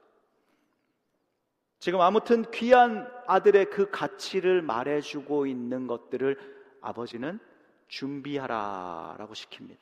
지금 1.80 2.02
아무튼 2.02 2.50
귀한 2.52 3.10
아들의 3.28 3.70
그 3.70 3.90
가치를 3.92 4.62
말해주고 4.62 5.46
있는 5.46 5.88
것들을 5.88 6.38
아버지는 6.82 7.40
준비하라 7.88 9.16
라고 9.18 9.34
시킵니다. 9.34 9.80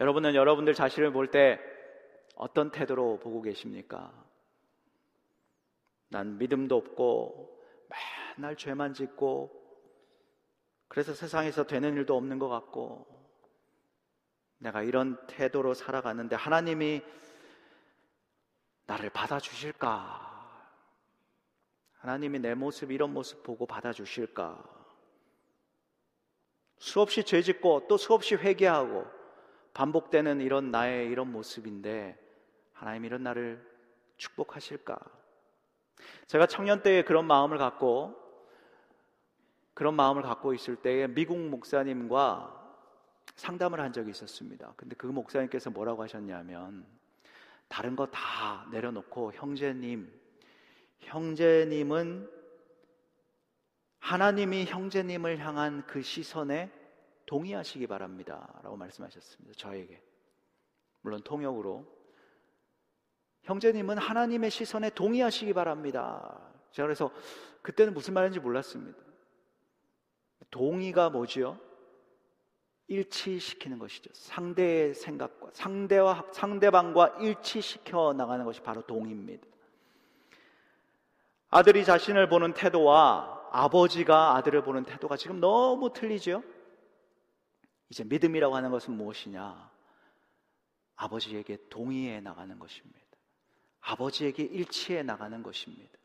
여러분은 0.00 0.34
여러분들 0.34 0.74
자신을 0.74 1.12
볼 1.12 1.30
때 1.30 1.60
어떤 2.34 2.70
태도로 2.70 3.18
보고 3.18 3.42
계십니까? 3.42 4.12
난 6.08 6.38
믿음도 6.38 6.76
없고 6.76 7.60
맨날 8.36 8.56
죄만 8.56 8.94
짓고 8.94 9.60
그래서 10.88 11.14
세상에서 11.14 11.64
되는 11.64 11.94
일도 11.94 12.16
없는 12.16 12.38
것 12.38 12.48
같고 12.48 13.06
내가 14.58 14.82
이런 14.82 15.18
태도로 15.26 15.74
살아가는데 15.74 16.34
하나님이 16.34 17.02
나를 18.86 19.10
받아주실까? 19.10 20.29
하나님이 22.00 22.38
내 22.38 22.54
모습, 22.54 22.90
이런 22.90 23.12
모습 23.12 23.42
보고 23.42 23.66
받아주실까? 23.66 24.62
수없이 26.78 27.24
죄 27.24 27.42
짓고 27.42 27.86
또 27.88 27.96
수없이 27.98 28.34
회개하고 28.34 29.06
반복되는 29.74 30.40
이런 30.40 30.70
나의 30.70 31.08
이런 31.08 31.30
모습인데 31.30 32.18
하나님 32.72 33.04
이런 33.04 33.22
나를 33.22 33.64
축복하실까? 34.16 34.98
제가 36.26 36.46
청년 36.46 36.82
때에 36.82 37.02
그런 37.04 37.26
마음을 37.26 37.58
갖고 37.58 38.16
그런 39.74 39.94
마음을 39.94 40.22
갖고 40.22 40.54
있을 40.54 40.76
때에 40.76 41.06
미국 41.06 41.38
목사님과 41.38 42.56
상담을 43.36 43.80
한 43.80 43.92
적이 43.92 44.10
있었습니다. 44.10 44.72
근데 44.76 44.96
그 44.96 45.06
목사님께서 45.06 45.70
뭐라고 45.70 46.02
하셨냐면 46.02 46.86
다른 47.68 47.94
거 47.94 48.06
다 48.06 48.66
내려놓고 48.72 49.32
형제님, 49.34 50.19
형제님은 51.00 52.30
하나님이 53.98 54.64
형제님을 54.64 55.38
향한 55.38 55.86
그 55.86 56.02
시선에 56.02 56.70
동의하시기 57.26 57.86
바랍니다. 57.86 58.60
라고 58.62 58.76
말씀하셨습니다. 58.76 59.54
저에게. 59.56 60.02
물론 61.02 61.22
통역으로 61.22 61.86
형제님은 63.42 63.98
하나님의 63.98 64.50
시선에 64.50 64.90
동의하시기 64.90 65.52
바랍니다. 65.52 66.40
제가 66.72 66.86
그래서 66.86 67.10
그때는 67.62 67.94
무슨 67.94 68.14
말인지 68.14 68.40
몰랐습니다. 68.40 68.98
동의가 70.50 71.10
뭐지요? 71.10 71.58
일치시키는 72.88 73.78
것이죠. 73.78 74.10
상대의 74.12 74.94
생각과 74.94 75.50
상대와 75.52 76.26
상대방과 76.32 77.18
일치시켜 77.20 78.14
나가는 78.14 78.44
것이 78.44 78.60
바로 78.60 78.82
동의입니다. 78.82 79.46
아들이 81.50 81.84
자신을 81.84 82.28
보는 82.28 82.54
태도와 82.54 83.48
아버지가 83.52 84.36
아들을 84.36 84.62
보는 84.62 84.84
태도가 84.84 85.16
지금 85.16 85.40
너무 85.40 85.92
틀리죠? 85.92 86.42
이제 87.88 88.04
믿음이라고 88.04 88.54
하는 88.54 88.70
것은 88.70 88.94
무엇이냐? 88.94 89.70
아버지에게 90.94 91.58
동의해 91.68 92.20
나가는 92.20 92.56
것입니다. 92.58 93.00
아버지에게 93.80 94.44
일치해 94.44 95.02
나가는 95.02 95.42
것입니다. 95.42 95.98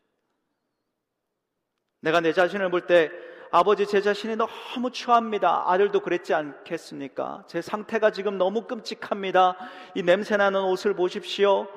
내가 2.01 2.21
내 2.21 2.33
자신을 2.33 2.71
볼 2.71 2.87
때 2.87 3.11
아버지 3.51 3.85
제 3.85 4.01
자신이 4.01 4.35
너무 4.35 4.91
추합니다. 4.91 5.69
아들도 5.69 6.01
그랬지 6.01 6.33
않겠습니까? 6.33 7.45
제 7.47 7.61
상태가 7.61 8.11
지금 8.11 8.37
너무 8.37 8.63
끔찍합니다. 8.63 9.57
이 9.95 10.03
냄새나는 10.03 10.63
옷을 10.63 10.93
보십시오. 10.93 11.67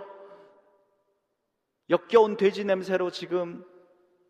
역겨운 1.91 2.37
돼지 2.37 2.65
냄새로 2.65 3.11
지금 3.11 3.65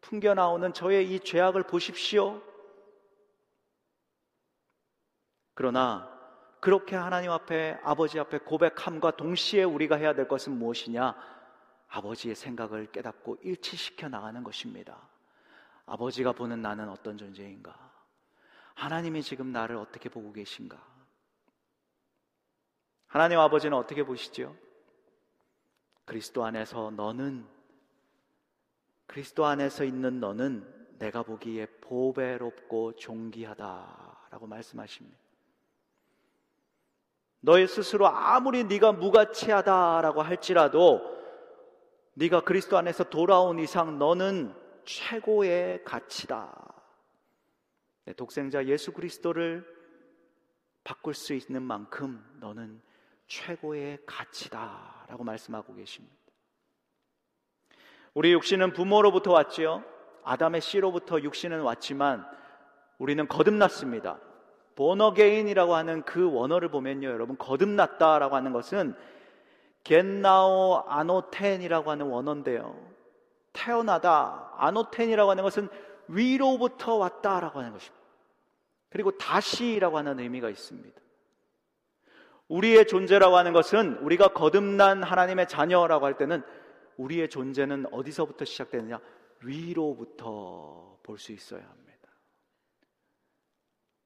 풍겨 0.00 0.35
나오는 0.35 0.73
저의 0.73 1.12
이 1.12 1.21
죄악을 1.21 1.65
보십시오. 1.65 2.43
그러나 5.55 6.09
그렇게 6.61 6.97
하나님 6.97 7.31
앞에 7.31 7.79
아버지 7.83 8.19
앞에 8.19 8.38
고백함과 8.38 9.12
동시에 9.17 9.65
우리가 9.65 9.97
해야 9.97 10.15
될 10.15 10.29
것은 10.29 10.53
무엇이냐? 10.59 11.15
아버지의 11.88 12.35
생각을 12.35 12.93
깨닫고 12.93 13.38
일치시켜 13.43 14.09
나가는 14.09 14.43
것입니다. 14.43 15.09
아버지가 15.87 16.33
보는 16.33 16.61
나는 16.61 16.88
어떤 16.88 17.17
존재인가? 17.17 17.77
하나님이 18.75 19.23
지금 19.23 19.50
나를 19.50 19.77
어떻게 19.77 20.09
보고 20.09 20.33
계신가? 20.33 20.81
하나님 23.07 23.41
아버지는 23.41 23.77
어떻게 23.77 24.05
보시죠? 24.05 24.55
그리스도 26.09 26.43
안에서 26.43 26.91
너는 26.91 27.47
그리스도 29.07 29.45
안에서 29.45 29.85
있는 29.85 30.21
너는 30.21 30.67
내가 30.99 31.23
보기에 31.23 31.67
보배롭고 31.83 32.97
존귀하다라고 32.97 34.47
말씀하십니다. 34.47 35.19
너의 37.41 37.69
스스로 37.69 38.07
아무리 38.07 38.65
네가 38.65 38.93
무가치하다라고 38.93 40.23
할지라도 40.23 41.03
네가 42.15 42.41
그리스도 42.41 42.79
안에서 42.79 43.05
돌아온 43.05 43.59
이상 43.59 43.99
너는 43.99 44.55
최고의 44.87 45.85
가치다. 45.85 46.75
독생자 48.17 48.65
예수 48.65 48.95
그리스도를 48.95 49.62
바꿀 50.85 51.12
수 51.12 51.35
있는 51.35 51.62
만큼 51.62 52.25
너는 52.41 52.81
최고의 53.27 53.99
가치다 54.07 54.98
라고 55.09 55.25
말씀하고 55.25 55.75
계십니다. 55.75 56.17
우리 58.15 58.33
육신은 58.33 58.73
부모로부터 58.73 59.33
왔지요. 59.33 59.83
아담의 60.23 60.61
씨로부터 60.61 61.21
육신은 61.21 61.61
왔지만 61.62 62.27
우리는 62.99 63.27
거듭났습니다. 63.27 64.21
보너게인이라고 64.75 65.75
하는 65.75 66.03
그 66.03 66.31
원어를 66.31 66.69
보면요, 66.69 67.09
여러분 67.09 67.37
거듭났다라고 67.37 68.37
하는 68.37 68.53
것은 68.53 68.95
겐나오 69.83 70.85
아노텐이라고 70.87 71.91
하는 71.91 72.07
원어인데요. 72.07 72.79
태어나다 73.53 74.53
아노텐이라고 74.57 75.31
하는 75.31 75.43
것은 75.43 75.69
위로부터 76.09 76.97
왔다라고 76.97 77.59
하는 77.59 77.73
것입니다. 77.73 77.99
그리고 78.91 79.11
다시라고 79.17 79.99
하는 79.99 80.21
의미가 80.21 80.50
있습니다. 80.50 81.00
우리의 82.49 82.87
존재라고 82.87 83.37
하는 83.37 83.52
것은 83.52 83.99
우리가 83.99 84.28
거듭난 84.28 85.02
하나님의 85.02 85.49
자녀라고 85.49 86.07
할 86.07 86.17
때는 86.17 86.43
우리의 86.97 87.28
존재는 87.28 87.87
어디서부터 87.93 88.45
시작되느냐? 88.45 89.00
위로부터 89.43 90.99
볼 91.02 91.19
수 91.19 91.33
있어야 91.33 91.61
합니다. 91.61 91.88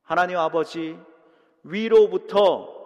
하나님 0.03 0.39
아버지 0.39 0.99
위로부터 1.63 2.81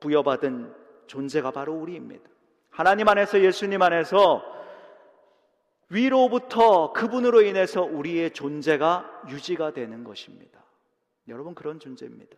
부여받은 0.00 0.74
존재가 1.06 1.52
바로 1.52 1.74
우리입니다. 1.74 2.28
하나님 2.70 3.08
안에서 3.08 3.40
예수님 3.40 3.82
안에서 3.82 4.42
위로부터 5.88 6.92
그분으로 6.92 7.42
인해서 7.42 7.82
우리의 7.82 8.32
존재가 8.32 9.24
유지가 9.28 9.72
되는 9.72 10.04
것입니다. 10.04 10.64
여러분 11.28 11.54
그런 11.54 11.80
존재입니다. 11.80 12.36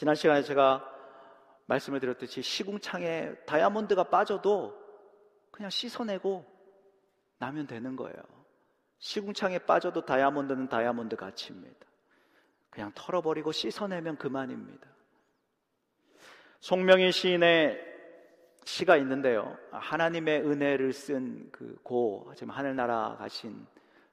지난 0.00 0.14
시간에 0.14 0.40
제가 0.40 0.82
말씀을 1.66 2.00
드렸듯이 2.00 2.40
시궁창에 2.40 3.34
다이아몬드가 3.44 4.04
빠져도 4.04 4.74
그냥 5.50 5.68
씻어내고 5.68 6.42
나면 7.36 7.66
되는 7.66 7.96
거예요. 7.96 8.16
시궁창에 8.96 9.58
빠져도 9.58 10.06
다이아몬드는 10.06 10.70
다이아몬드 10.70 11.16
가치입니다. 11.16 11.86
그냥 12.70 12.92
털어버리고 12.94 13.52
씻어내면 13.52 14.16
그만입니다. 14.16 14.88
송명희 16.60 17.12
시인의 17.12 17.78
시가 18.64 18.96
있는데요. 18.96 19.58
하나님의 19.70 20.46
은혜를 20.46 20.94
쓴 20.94 21.50
그 21.52 21.78
고, 21.82 22.32
지금 22.34 22.48
하늘나라 22.48 23.16
가신 23.18 23.66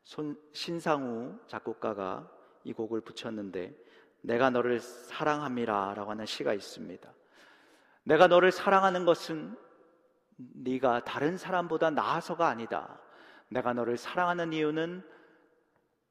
손, 0.03 0.37
신상우 0.51 1.39
작곡가가 1.47 2.29
이 2.65 2.73
곡을 2.73 2.99
붙였는데, 2.99 3.86
내가 4.27 4.49
너를 4.49 4.81
사랑함이라 4.81 5.93
라고 5.93 6.11
하는 6.11 6.25
시가 6.25 6.53
있습니다. 6.53 7.09
내가 8.03 8.27
너를 8.27 8.51
사랑하는 8.51 9.05
것은 9.05 9.57
네가 10.35 11.05
다른 11.05 11.37
사람보다 11.37 11.91
나아서가 11.91 12.49
아니다. 12.49 12.99
내가 13.47 13.71
너를 13.71 13.95
사랑하는 13.95 14.51
이유는 14.51 15.01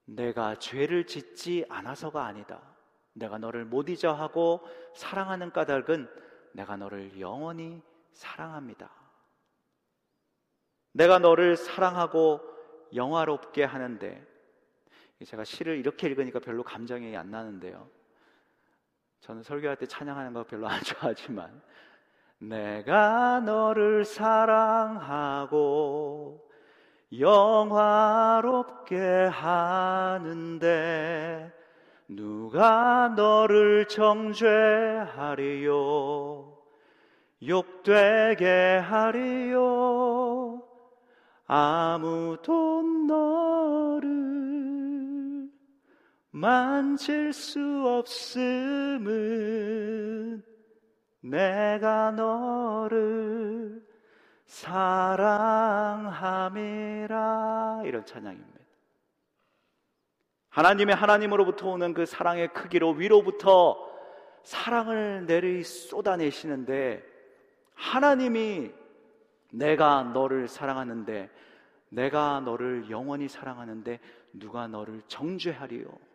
내가 0.06 0.54
죄를 0.54 1.06
짓지 1.06 1.66
않아서가 1.68 2.24
아니다. 2.24 2.62
내가 3.12 3.36
너를 3.36 3.66
못 3.66 3.90
잊어하고 3.90 4.66
사랑하는 4.94 5.52
까닭은 5.52 6.08
내가 6.52 6.78
너를 6.78 7.20
영원히 7.20 7.82
사랑합니다. 8.12 8.90
내가 10.92 11.18
너를 11.18 11.58
사랑하고 11.58 12.40
영화롭게 12.94 13.62
하는데 13.62 14.26
제가 15.22 15.44
시를 15.44 15.76
이렇게 15.76 16.08
읽으니까 16.08 16.38
별로 16.38 16.62
감정이 16.62 17.14
안 17.14 17.30
나는데요. 17.30 17.95
저는 19.26 19.42
설교할 19.42 19.76
때 19.76 19.84
찬양하는 19.86 20.32
거 20.32 20.44
별로 20.44 20.68
안 20.68 20.80
좋아하지만 20.84 21.60
내가 22.38 23.40
너를 23.40 24.04
사랑하고 24.04 25.26
영화롭게 27.18 28.96
하는데 29.32 30.62
누가 32.06 33.08
너를 33.16 33.88
정죄하리요? 33.88 34.46
욕되게 37.48 38.78
하리요? 38.78 40.62
아무도 41.48 42.82
너를 43.08 44.15
만질 46.36 47.32
수 47.32 47.58
없음은 47.86 49.06
내가 51.22 52.10
너를 52.10 53.82
사랑함이라 54.44 55.94
이런 57.86 58.04
찬양입니다. 58.04 58.60
하나님의 60.50 60.94
하나님으로부터 60.94 61.70
오는 61.70 61.94
그 61.94 62.04
사랑의 62.04 62.52
크기로 62.52 62.90
위로부터 62.90 63.78
사랑을 64.42 65.24
내리 65.24 65.64
쏟아내시는데 65.64 67.02
하나님이 67.74 68.72
내가 69.52 70.02
너를 70.02 70.48
사랑하는데 70.48 71.30
내가 71.88 72.40
너를 72.40 72.90
영원히 72.90 73.26
사랑하는데 73.26 74.00
누가 74.34 74.66
너를 74.68 75.00
정죄하리요? 75.08 76.05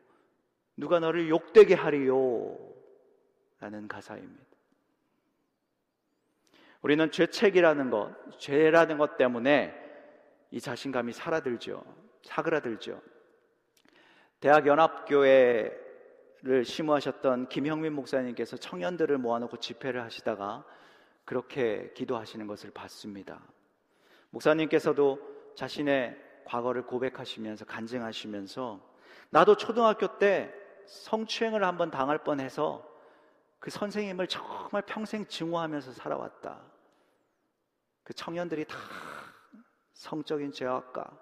누가 0.77 0.99
너를 0.99 1.29
욕되게 1.29 1.75
하리요? 1.75 2.57
라는 3.59 3.87
가사입니다. 3.87 4.43
우리는 6.81 7.11
죄책이라는 7.11 7.91
것, 7.91 8.39
죄라는 8.39 8.97
것 8.97 9.17
때문에 9.17 9.75
이 10.49 10.59
자신감이 10.59 11.13
사라들죠. 11.13 11.83
사그라들죠. 12.23 12.99
대학 14.39 14.65
연합교회를 14.65 16.65
심무하셨던 16.65 17.49
김형민 17.49 17.93
목사님께서 17.93 18.57
청년들을 18.57 19.19
모아놓고 19.19 19.57
집회를 19.57 20.01
하시다가 20.01 20.65
그렇게 21.25 21.91
기도하시는 21.93 22.47
것을 22.47 22.71
봤습니다. 22.71 23.43
목사님께서도 24.31 25.19
자신의 25.55 26.17
과거를 26.45 26.87
고백하시면서 26.87 27.65
간증하시면서 27.65 28.89
나도 29.29 29.55
초등학교 29.55 30.17
때 30.17 30.51
성추행을 30.91 31.63
한번 31.63 31.89
당할 31.89 32.17
뻔해서 32.17 32.85
그 33.59 33.71
선생님을 33.71 34.27
정말 34.27 34.81
평생 34.81 35.25
증오하면서 35.25 35.93
살아왔다. 35.93 36.61
그 38.03 38.13
청년들이 38.13 38.65
다 38.65 38.75
성적인 39.93 40.51
죄악과 40.51 41.17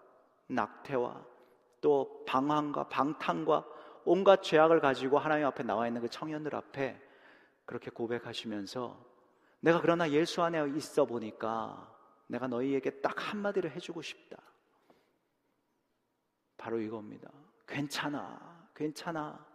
낙태와 0.48 1.24
또 1.82 2.24
방황과 2.26 2.90
방탕과 2.90 3.66
온갖 4.06 4.42
죄악을 4.42 4.80
가지고 4.80 5.20
하나님 5.20 5.46
앞에 5.46 5.64
나와 5.64 5.88
있는 5.88 6.02
그 6.02 6.10
청년들 6.10 6.56
앞에 6.56 7.00
그렇게 7.66 7.92
고백하시면서 7.92 9.06
내가 9.60 9.82
그러나 9.82 10.10
예수 10.10 10.42
안에 10.42 10.68
있어 10.78 11.06
보니까 11.06 11.96
내가 12.26 12.48
너희에게 12.48 13.02
딱 13.02 13.32
한마디를 13.32 13.72
해주고 13.72 14.02
싶다. 14.02 14.38
바로 16.58 16.80
이겁니다. 16.80 17.30
괜찮아. 17.68 18.68
괜찮아. 18.74 19.49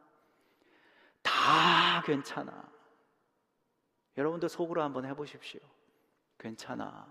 다 1.45 2.01
괜찮아. 2.01 2.65
여러분도 4.17 4.49
속으로 4.49 4.83
한번 4.83 5.05
해보십시오. 5.05 5.61
괜찮아. 6.39 7.07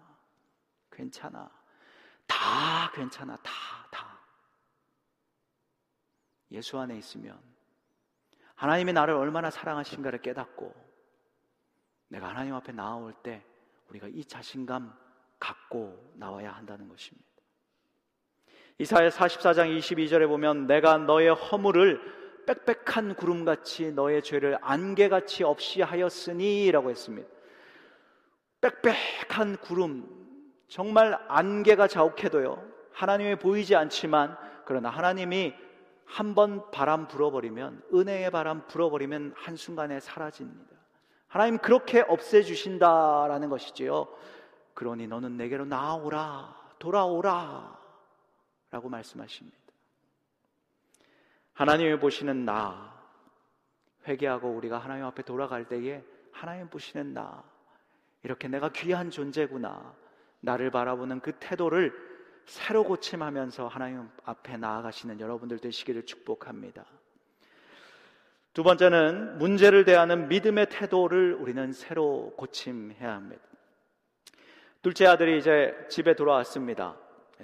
괜찮아. 0.91 1.51
다 2.25 2.91
괜찮아. 2.95 3.37
다, 3.37 3.51
다. 3.91 4.19
예수 6.49 6.79
안에 6.79 6.97
있으면 6.97 7.39
하나님이 8.55 8.93
나를 8.93 9.13
얼마나 9.13 9.51
사랑하신가를 9.51 10.21
깨닫고 10.21 10.73
내가 12.07 12.29
하나님 12.29 12.55
앞에 12.55 12.71
나아올 12.71 13.13
때 13.13 13.45
우리가 13.89 14.07
이 14.07 14.25
자신감 14.25 14.97
갖고 15.39 16.11
나와야 16.15 16.51
한다는 16.53 16.87
것입니다. 16.87 17.27
이사야 18.79 19.09
44장 19.09 19.77
22절에 19.77 20.27
보면 20.27 20.65
내가 20.65 20.97
너의 20.97 21.29
허물을 21.29 22.22
빽빽한 22.45 23.15
구름같이 23.15 23.91
너의 23.91 24.21
죄를 24.23 24.57
안개같이 24.61 25.43
없이 25.43 25.81
하였으니라고 25.81 26.89
했습니다. 26.89 27.27
빽빽한 28.61 29.57
구름 29.57 30.07
정말 30.67 31.19
안개가 31.27 31.87
자욱해도요. 31.87 32.63
하나님이 32.93 33.35
보이지 33.37 33.75
않지만 33.75 34.37
그러나 34.65 34.89
하나님이 34.89 35.53
한 36.05 36.35
번 36.35 36.69
바람 36.71 37.07
불어버리면 37.07 37.83
은혜의 37.93 38.29
바람 38.31 38.67
불어버리면 38.67 39.33
한순간에 39.35 39.99
사라집니다. 39.99 40.75
하나님 41.27 41.57
그렇게 41.57 42.01
없애주신다라는 42.01 43.49
것이지요. 43.49 44.07
그러니 44.75 45.07
너는 45.07 45.37
내게로 45.37 45.65
나오라, 45.65 46.55
돌아오라 46.77 47.79
라고 48.69 48.89
말씀하십니다. 48.89 49.62
하나님이 51.53 51.99
보시는 51.99 52.45
나, 52.45 52.93
회개하고 54.07 54.49
우리가 54.49 54.77
하나님 54.77 55.05
앞에 55.05 55.23
돌아갈 55.23 55.67
때에 55.67 56.03
하나님 56.31 56.69
보시는 56.69 57.13
나, 57.13 57.43
이렇게 58.23 58.47
내가 58.47 58.69
귀한 58.69 59.09
존재구나. 59.09 59.93
나를 60.39 60.71
바라보는 60.71 61.21
그 61.21 61.33
태도를 61.39 61.93
새로 62.45 62.83
고침하면서 62.83 63.67
하나님 63.67 64.09
앞에 64.25 64.57
나아가시는 64.57 65.19
여러분들 65.19 65.59
되시기를 65.59 66.05
축복합니다. 66.05 66.85
두 68.53 68.63
번째는 68.63 69.37
문제를 69.37 69.85
대하는 69.85 70.27
믿음의 70.27 70.67
태도를 70.69 71.33
우리는 71.35 71.71
새로 71.71 72.33
고침해야 72.37 73.13
합니다. 73.13 73.43
둘째 74.81 75.07
아들이 75.07 75.39
이제 75.39 75.73
집에 75.89 76.13
돌아왔습니다. 76.13 76.97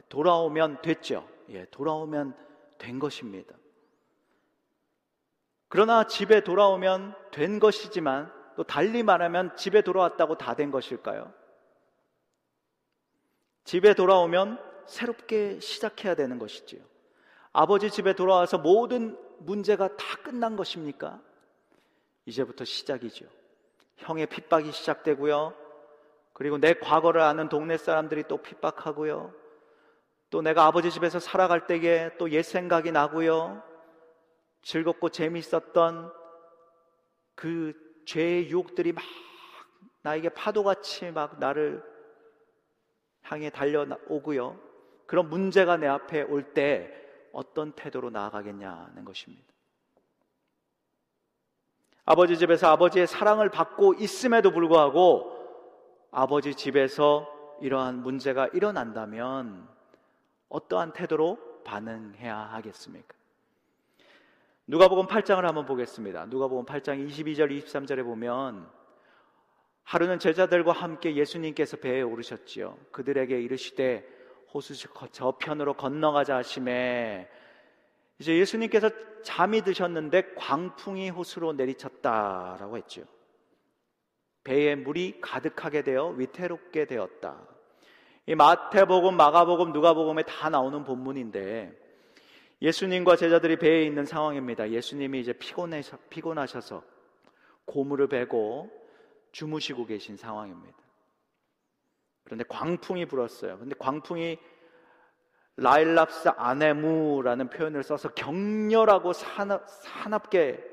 돌아오면 0.09 0.81
됐죠. 0.81 1.27
예, 1.49 1.65
돌아오면 1.71 2.35
된 2.77 2.99
것입니다. 2.99 3.55
그러나 5.69 6.05
집에 6.05 6.41
돌아오면 6.43 7.15
된 7.31 7.59
것이지만 7.59 8.31
또 8.55 8.63
달리 8.63 9.03
말하면 9.03 9.55
집에 9.55 9.81
돌아왔다고 9.81 10.37
다 10.37 10.55
된 10.55 10.71
것일까요? 10.71 11.31
집에 13.63 13.93
돌아오면 13.93 14.59
새롭게 14.87 15.59
시작해야 15.59 16.15
되는 16.15 16.39
것이지요. 16.39 16.81
아버지 17.53 17.91
집에 17.91 18.13
돌아와서 18.13 18.57
모든 18.57 19.17
문제가 19.39 19.95
다 19.95 20.17
끝난 20.23 20.55
것입니까? 20.55 21.21
이제부터 22.25 22.65
시작이죠. 22.65 23.25
형의 23.97 24.25
핍박이 24.25 24.71
시작되고요. 24.71 25.53
그리고 26.33 26.57
내 26.57 26.73
과거를 26.73 27.21
아는 27.21 27.47
동네 27.49 27.77
사람들이 27.77 28.23
또 28.27 28.37
핍박하고요. 28.37 29.33
또 30.31 30.41
내가 30.41 30.65
아버지 30.65 30.89
집에서 30.89 31.19
살아갈 31.19 31.67
때에 31.67 32.17
또 32.17 32.27
옛 32.29 32.43
생각이 32.43 32.91
나고요. 32.91 33.61
즐겁고 34.61 35.09
재미있었던 35.09 36.13
그 37.35 37.73
죄의 38.05 38.49
유혹들이 38.49 38.91
막 38.91 39.03
나에게 40.01 40.29
파도같이 40.29 41.11
막 41.11 41.39
나를 41.39 41.83
향해 43.23 43.49
달려오고요. 43.49 44.59
그런 45.05 45.29
문제가 45.29 45.77
내 45.77 45.87
앞에 45.87 46.23
올 46.23 46.53
때 46.53 46.95
어떤 47.31 47.71
태도로 47.73 48.09
나아가겠냐는 48.09 49.05
것입니다. 49.05 49.47
아버지 52.05 52.37
집에서 52.37 52.67
아버지의 52.71 53.05
사랑을 53.05 53.49
받고 53.49 53.93
있음에도 53.95 54.51
불구하고 54.51 55.31
아버지 56.11 56.55
집에서 56.55 57.31
이러한 57.61 58.01
문제가 58.01 58.47
일어난다면 58.47 59.69
어떠한 60.49 60.93
태도로 60.93 61.37
반응해야 61.63 62.35
하겠습니까? 62.35 63.18
누가복음 64.69 65.07
8장을 65.07 65.41
한번 65.41 65.65
보겠습니다. 65.65 66.27
누가복음 66.27 66.63
8장 66.63 67.03
22절 67.03 67.49
23절에 67.59 68.03
보면 68.03 68.69
하루는 69.81 70.19
제자들과 70.19 70.73
함께 70.73 71.15
예수님께서 71.15 71.77
배에 71.77 72.03
오르셨지요. 72.03 72.77
그들에게 72.91 73.41
이르시되 73.41 74.07
호수 74.53 74.75
저편으로 75.11 75.73
건너가자 75.73 76.35
하심에 76.35 77.27
이제 78.19 78.37
예수님께서 78.37 78.91
잠이 79.23 79.63
드셨는데 79.63 80.35
광풍이 80.35 81.09
호수로 81.09 81.53
내리쳤다라고 81.53 82.77
했죠. 82.77 83.01
배에 84.43 84.75
물이 84.75 85.19
가득하게 85.19 85.81
되어 85.81 86.09
위태롭게 86.09 86.85
되었다. 86.85 87.41
이 88.27 88.35
마태복음, 88.35 89.17
마가복음, 89.17 89.73
누가복음에 89.73 90.21
다 90.27 90.51
나오는 90.51 90.83
본문인데 90.83 91.88
예수님과 92.61 93.15
제자들이 93.15 93.57
배에 93.57 93.83
있는 93.83 94.05
상황입니다. 94.05 94.69
예수님이 94.69 95.21
이제 95.21 95.33
피곤해서, 95.33 95.97
피곤하셔서 96.09 96.83
고물을 97.65 98.07
베고 98.07 98.69
주무시고 99.31 99.85
계신 99.85 100.17
상황입니다. 100.17 100.77
그런데 102.23 102.43
광풍이 102.47 103.05
불었어요. 103.05 103.57
근데 103.59 103.75
광풍이 103.79 104.37
라일랍스 105.55 106.29
아네무라는 106.29 107.49
표현을 107.49 107.83
써서 107.83 108.09
격렬하고 108.09 109.13
사납, 109.13 109.65
사납게 109.67 110.63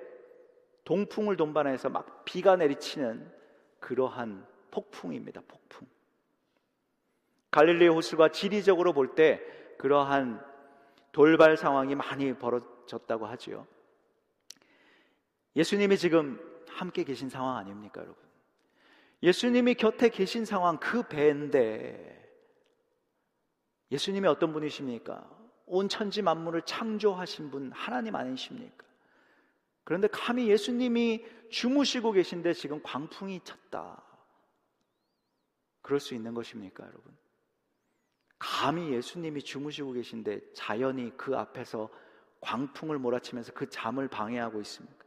동풍을 0.84 1.36
동반해서 1.36 1.88
막 1.88 2.24
비가 2.24 2.56
내리치는 2.56 3.32
그러한 3.80 4.46
폭풍입니다. 4.70 5.42
폭풍. 5.48 5.88
갈릴리 7.50 7.88
호수가 7.88 8.30
지리적으로 8.30 8.92
볼 8.92 9.14
때 9.14 9.40
그러한 9.78 10.44
돌발 11.16 11.56
상황이 11.56 11.94
많이 11.94 12.34
벌어졌다고 12.34 13.24
하지요. 13.24 13.66
예수님이 15.56 15.96
지금 15.96 16.38
함께 16.68 17.04
계신 17.04 17.30
상황 17.30 17.56
아닙니까, 17.56 18.02
여러분? 18.02 18.22
예수님이 19.22 19.76
곁에 19.76 20.10
계신 20.10 20.44
상황 20.44 20.76
그 20.78 21.08
배인데 21.08 22.22
예수님이 23.90 24.28
어떤 24.28 24.52
분이십니까? 24.52 25.26
온 25.64 25.88
천지 25.88 26.20
만물을 26.20 26.60
창조하신 26.66 27.50
분 27.50 27.72
하나님 27.72 28.14
아니십니까? 28.14 28.84
그런데 29.84 30.08
감히 30.08 30.50
예수님이 30.50 31.24
주무시고 31.48 32.12
계신데 32.12 32.52
지금 32.52 32.82
광풍이 32.82 33.40
쳤다. 33.42 34.04
그럴 35.80 35.98
수 35.98 36.14
있는 36.14 36.34
것입니까, 36.34 36.84
여러분? 36.84 37.16
감히 38.38 38.92
예수님이 38.92 39.42
주무시고 39.42 39.92
계신데 39.92 40.52
자연이 40.52 41.12
그 41.16 41.36
앞에서 41.36 41.88
광풍을 42.40 42.98
몰아치면서 42.98 43.52
그 43.52 43.68
잠을 43.68 44.08
방해하고 44.08 44.60
있습니까? 44.60 45.04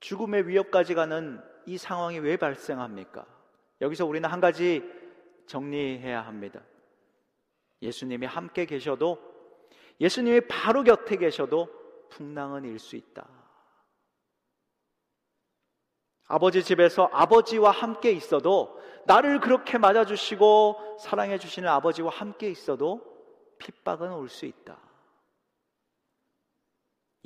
죽음의 0.00 0.48
위협까지 0.48 0.94
가는 0.94 1.40
이 1.66 1.78
상황이 1.78 2.18
왜 2.18 2.36
발생합니까? 2.36 3.26
여기서 3.80 4.06
우리는 4.06 4.28
한 4.28 4.40
가지 4.40 4.82
정리해야 5.46 6.20
합니다. 6.22 6.62
예수님이 7.82 8.26
함께 8.26 8.66
계셔도 8.66 9.18
예수님이 10.00 10.42
바로 10.48 10.82
곁에 10.84 11.16
계셔도 11.16 11.68
풍랑은 12.10 12.64
일 12.64 12.78
수 12.78 12.96
있다. 12.96 13.28
아버지 16.26 16.62
집에서 16.62 17.08
아버지와 17.12 17.70
함께 17.70 18.10
있어도 18.12 18.80
나를 19.06 19.40
그렇게 19.40 19.76
맞아주시고 19.78 20.96
사랑해주시는 21.00 21.68
아버지와 21.68 22.10
함께 22.10 22.50
있어도 22.50 23.02
핍박은 23.58 24.12
올 24.12 24.28
수 24.28 24.46
있다. 24.46 24.78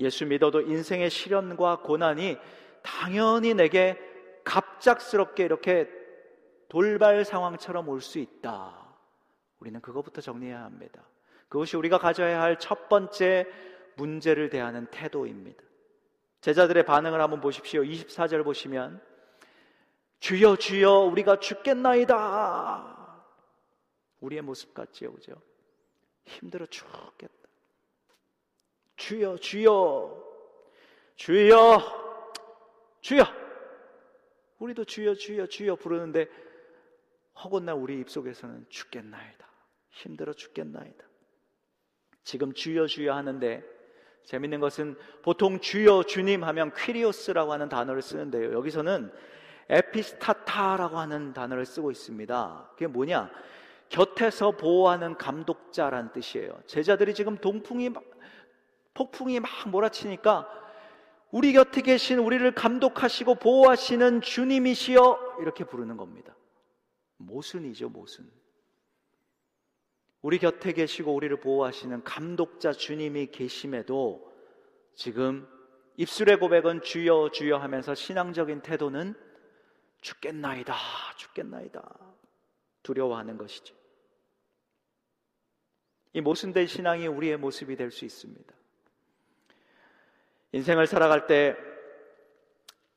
예수 0.01 0.27
믿어도 0.27 0.61
인생의 0.61 1.11
시련과 1.11 1.81
고난이 1.81 2.39
당연히 2.83 3.55
내게 3.55 3.99
갑작스럽게 4.45 5.45
이렇게 5.45 5.89
돌발 6.69 7.25
상황처럼 7.25 7.89
올 7.89 8.01
수 8.01 8.19
있다. 8.19 8.97
우리는 9.59 9.81
그것부터 9.81 10.21
정리해야 10.21 10.63
합니다. 10.63 11.03
그것이 11.49 11.77
우리가 11.77 11.99
가져야 11.99 12.41
할 12.41 12.59
첫 12.59 12.89
번째 12.89 13.47
문제를 13.97 14.51
대하는 14.51 14.87
태도입니다. 14.87 15.65
제자들의 16.41 16.85
반응을 16.85 17.21
한번 17.21 17.41
보십시오. 17.41 17.83
24절 17.83 18.45
보시면 18.45 19.03
주여 20.21 20.57
주여 20.57 20.93
우리가 21.01 21.41
죽겠나이다. 21.41 22.97
우리의 24.21 24.43
모습 24.43 24.75
같지요. 24.75 25.13
그죠? 25.13 25.41
힘들어 26.25 26.67
죽겠다. 26.67 27.35
주여 28.97 29.37
주여 29.37 30.25
주여 31.17 31.79
주여 33.01 33.25
우리도 34.59 34.85
주여 34.85 35.15
주여 35.15 35.47
주여 35.47 35.77
부르는데 35.77 36.29
허건나 37.43 37.75
우리 37.75 38.01
입속에서는 38.01 38.67
죽겠나이다. 38.69 39.49
힘들어 39.91 40.33
죽겠나이다. 40.33 41.05
지금 42.25 42.53
주여 42.53 42.87
주여 42.87 43.15
하는데 43.15 43.78
재밌는 44.29 44.61
것은 44.61 44.95
보통 45.23 45.59
주여 45.59 46.03
주님 46.03 46.45
하면 46.45 46.71
퀴리오스라고 46.75 47.51
하는 47.51 47.71
단어를 47.71 48.03
쓰는데요. 48.03 48.53
여기서는 48.53 49.11
에피스타타라고 49.71 50.99
하는 50.99 51.33
단어를 51.33 51.65
쓰고 51.65 51.91
있습니다. 51.91 52.69
그게 52.73 52.87
뭐냐? 52.89 53.31
곁에서 53.89 54.51
보호하는 54.51 55.17
감독자란 55.17 56.13
뜻이에요. 56.13 56.61
제자들이 56.67 57.15
지금 57.15 57.39
동풍이 57.39 57.89
폭풍이 58.93 59.41
막 59.41 59.51
몰아치니까 59.69 60.47
우리 61.31 61.55
곁에 61.55 61.81
계신 61.81 62.19
우리를 62.19 62.55
감독하시고 62.55 63.37
보호하시는 63.37 64.21
주님이시여 64.21 65.39
이렇게 65.41 65.65
부르는 65.65 65.97
겁니다. 65.97 66.37
모순이죠, 67.17 67.89
모순. 67.89 68.31
우리 70.23 70.39
곁에 70.39 70.73
계시고 70.73 71.15
우리를 71.15 71.39
보호하시는 71.41 72.03
감독자 72.05 72.73
주님이 72.73 73.29
계심에도 73.29 74.33
지금 74.95 75.49
입술의 75.97 76.39
고백은 76.39 76.83
주여 76.83 77.31
주여 77.33 77.59
하면서 77.59 77.95
신앙적인 77.95 78.63
태도는 78.63 79.15
죽겠나이다, 80.01 80.75
죽겠나이다. 81.17 81.99
두려워하는 82.83 83.37
것이죠. 83.37 83.75
이 86.13 86.21
모순된 86.21 86.67
신앙이 86.67 87.07
우리의 87.07 87.37
모습이 87.37 87.77
될 87.77 87.91
수 87.91 88.05
있습니다. 88.05 88.55
인생을 90.53 90.87
살아갈 90.87 91.27
때 91.27 91.57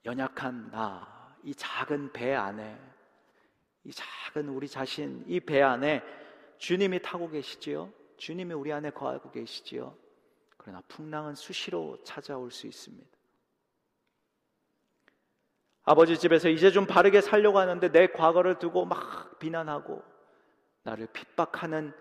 연약한 0.06 0.72
나, 0.72 1.36
이 1.44 1.54
작은 1.54 2.14
배 2.14 2.34
안에, 2.34 2.80
이 3.84 3.92
작은 3.92 4.48
우리 4.50 4.68
자신, 4.68 5.24
이 5.28 5.40
배 5.40 5.62
안에 5.62 6.02
주님이 6.62 7.02
타고 7.02 7.28
계시지요? 7.28 7.92
주님이 8.18 8.54
우리 8.54 8.72
안에 8.72 8.92
거하고 8.92 9.32
계시지요? 9.32 9.98
그러나 10.58 10.84
풍랑은 10.88 11.34
수시로 11.34 11.98
찾아올 12.04 12.52
수 12.52 12.68
있습니다. 12.68 13.10
아버지 15.82 16.20
집에서 16.20 16.50
이제 16.50 16.70
좀 16.70 16.86
바르게 16.86 17.22
살려고 17.22 17.58
하는데 17.58 17.92
내 17.92 18.06
과거를 18.06 18.60
두고 18.60 18.86
막 18.86 19.40
비난하고 19.40 20.04
나를 20.84 21.08
핍박하는 21.08 21.94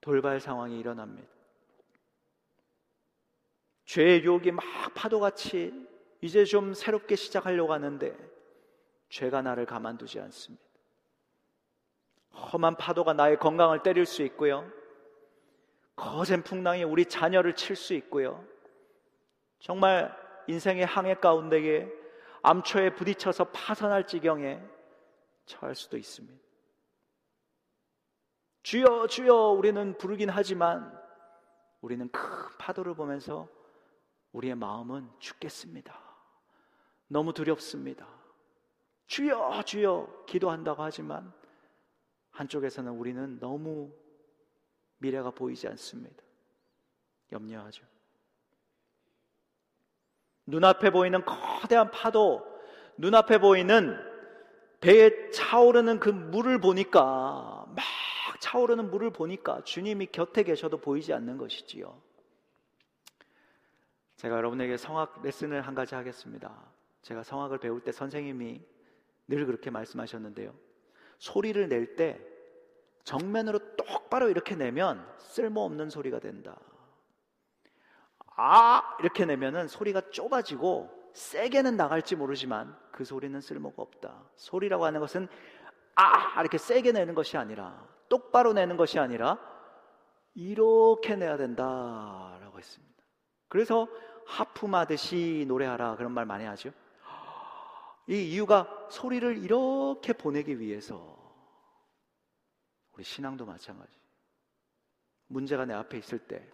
돌발 0.00 0.40
상황이 0.40 0.80
일어납니다. 0.80 1.28
죄의 3.84 4.24
유혹이 4.24 4.50
막 4.50 4.64
파도같이 4.94 5.74
이제 6.22 6.46
좀 6.46 6.72
새롭게 6.72 7.16
시작하려고 7.16 7.74
하는데 7.74 8.16
죄가 9.10 9.42
나를 9.42 9.66
가만두지 9.66 10.20
않습니다. 10.20 10.73
험한 12.34 12.76
파도가 12.76 13.12
나의 13.12 13.38
건강을 13.38 13.82
때릴 13.82 14.06
수 14.06 14.22
있고요. 14.22 14.70
거센 15.96 16.42
풍랑이 16.42 16.84
우리 16.84 17.06
자녀를 17.06 17.54
칠 17.54 17.76
수 17.76 17.94
있고요. 17.94 18.44
정말 19.60 20.14
인생의 20.48 20.84
항해 20.84 21.14
가운데에 21.14 21.88
암초에 22.42 22.94
부딪혀서 22.94 23.44
파산할 23.52 24.06
지경에 24.06 24.60
처할 25.46 25.74
수도 25.74 25.96
있습니다. 25.96 26.38
주여, 28.62 29.06
주여, 29.06 29.34
우리는 29.34 29.96
부르긴 29.98 30.30
하지만 30.30 30.98
우리는 31.80 32.08
큰 32.08 32.58
파도를 32.58 32.94
보면서 32.94 33.48
우리의 34.32 34.54
마음은 34.54 35.10
죽겠습니다. 35.18 35.98
너무 37.08 37.32
두렵습니다. 37.32 38.06
주여, 39.06 39.62
주여, 39.64 40.24
기도한다고 40.26 40.82
하지만 40.82 41.32
한쪽에서는 42.34 42.92
우리는 42.92 43.38
너무 43.38 43.92
미래가 44.98 45.30
보이지 45.30 45.68
않습니다. 45.68 46.22
염려하죠. 47.32 47.84
눈앞에 50.46 50.90
보이는 50.90 51.24
거대한 51.24 51.90
파도, 51.90 52.44
눈앞에 52.98 53.38
보이는 53.38 53.98
배에 54.80 55.30
차오르는 55.30 56.00
그 56.00 56.10
물을 56.10 56.60
보니까, 56.60 57.66
막 57.68 57.84
차오르는 58.40 58.90
물을 58.90 59.10
보니까 59.10 59.62
주님이 59.64 60.06
곁에 60.06 60.42
계셔도 60.42 60.78
보이지 60.78 61.12
않는 61.14 61.38
것이지요. 61.38 62.02
제가 64.16 64.36
여러분에게 64.36 64.76
성악 64.76 65.22
레슨을 65.22 65.62
한 65.62 65.74
가지 65.74 65.94
하겠습니다. 65.94 66.52
제가 67.02 67.22
성악을 67.22 67.58
배울 67.58 67.80
때 67.80 67.92
선생님이 67.92 68.60
늘 69.28 69.46
그렇게 69.46 69.70
말씀하셨는데요. 69.70 70.54
소리를 71.24 71.68
낼 71.68 71.96
때 71.96 72.20
정면으로 73.04 73.76
똑바로 73.76 74.28
이렇게 74.28 74.54
내면 74.56 75.06
쓸모없는 75.18 75.88
소리가 75.88 76.18
된다. 76.20 76.58
아! 78.36 78.96
이렇게 79.00 79.24
내면은 79.24 79.68
소리가 79.68 80.10
좁아지고 80.10 80.90
세게는 81.14 81.76
나갈지 81.76 82.16
모르지만 82.16 82.76
그 82.92 83.04
소리는 83.04 83.40
쓸모가 83.40 83.82
없다. 83.82 84.22
소리라고 84.36 84.84
하는 84.84 85.00
것은 85.00 85.28
아! 85.96 86.40
이렇게 86.40 86.58
세게 86.58 86.92
내는 86.92 87.14
것이 87.14 87.36
아니라 87.38 87.86
똑바로 88.08 88.52
내는 88.52 88.76
것이 88.76 88.98
아니라 88.98 89.38
이렇게 90.34 91.16
내야 91.16 91.36
된다라고 91.38 92.58
했습니다. 92.58 93.02
그래서 93.48 93.88
하품하듯이 94.26 95.44
노래하라 95.48 95.96
그런 95.96 96.12
말 96.12 96.26
많이 96.26 96.44
하죠. 96.44 96.70
이 98.06 98.32
이유가 98.32 98.88
소리를 98.90 99.38
이렇게 99.38 100.12
보내기 100.12 100.60
위해서 100.60 101.14
우리 102.92 103.04
신앙도 103.04 103.46
마찬가지. 103.46 103.98
문제가 105.26 105.64
내 105.64 105.74
앞에 105.74 105.98
있을 105.98 106.18
때 106.18 106.46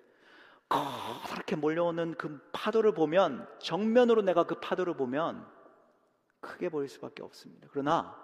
그렇게 1.28 1.56
몰려오는 1.56 2.14
그 2.14 2.40
파도를 2.52 2.94
보면 2.94 3.48
정면으로 3.58 4.22
내가 4.22 4.44
그 4.44 4.60
파도를 4.60 4.94
보면 4.94 5.46
크게 6.40 6.68
보일 6.68 6.88
수밖에 6.88 7.22
없습니다. 7.22 7.68
그러나 7.70 8.16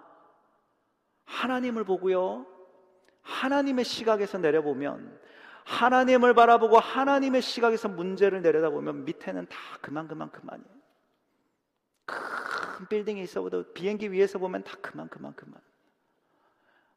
하나님을 1.25 1.83
보고요. 1.83 2.45
하나님의 3.21 3.83
시각에서 3.83 4.37
내려보면 4.37 5.19
하나님을 5.65 6.33
바라보고 6.33 6.79
하나님의 6.79 7.41
시각에서 7.41 7.89
문제를 7.89 8.41
내려다보면 8.41 9.03
밑에는 9.03 9.47
다 9.47 9.57
그만 9.81 10.07
그만 10.07 10.31
그만이에요. 10.31 10.76
큰 12.77 12.87
빌딩에 12.87 13.23
있어도 13.23 13.73
비행기 13.73 14.11
위에서 14.11 14.37
보면 14.37 14.63
다 14.63 14.77
그만 14.83 15.09
그만 15.09 15.33
그만. 15.35 15.59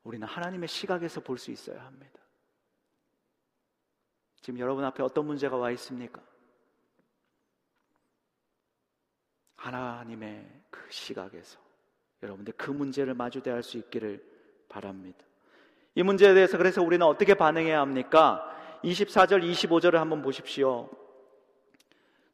우리는 0.05 0.27
하나님의 0.29 0.69
시각에서 0.69 1.23
볼 1.23 1.39
수 1.39 1.51
있어야 1.51 1.83
합니다. 1.87 2.21
지금 4.43 4.61
여러분 4.61 4.85
앞에 4.85 5.03
어떤 5.03 5.25
문제가 5.25 5.57
와 5.57 5.71
있습니까? 5.71 6.21
하나님의 9.57 10.63
그 10.69 10.87
시각에서 10.91 11.59
여러분들 12.23 12.53
그 12.59 12.71
문제를 12.71 13.15
마주대할 13.15 13.63
수 13.63 13.79
있기를 13.79 14.23
바랍니다. 14.69 15.25
이 15.95 16.03
문제에 16.03 16.35
대해서 16.35 16.59
그래서 16.59 16.83
우리는 16.83 17.07
어떻게 17.07 17.33
반응해야 17.33 17.81
합니까? 17.81 18.55
24절, 18.85 19.43
25절을 19.51 19.95
한번 19.95 20.21
보십시오. 20.21 20.91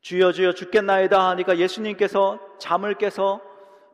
주여 0.06 0.30
주여 0.30 0.52
죽겠나이다 0.52 1.30
하니까 1.30 1.58
예수님께서 1.58 2.38
잠을 2.58 2.94
깨서 2.94 3.40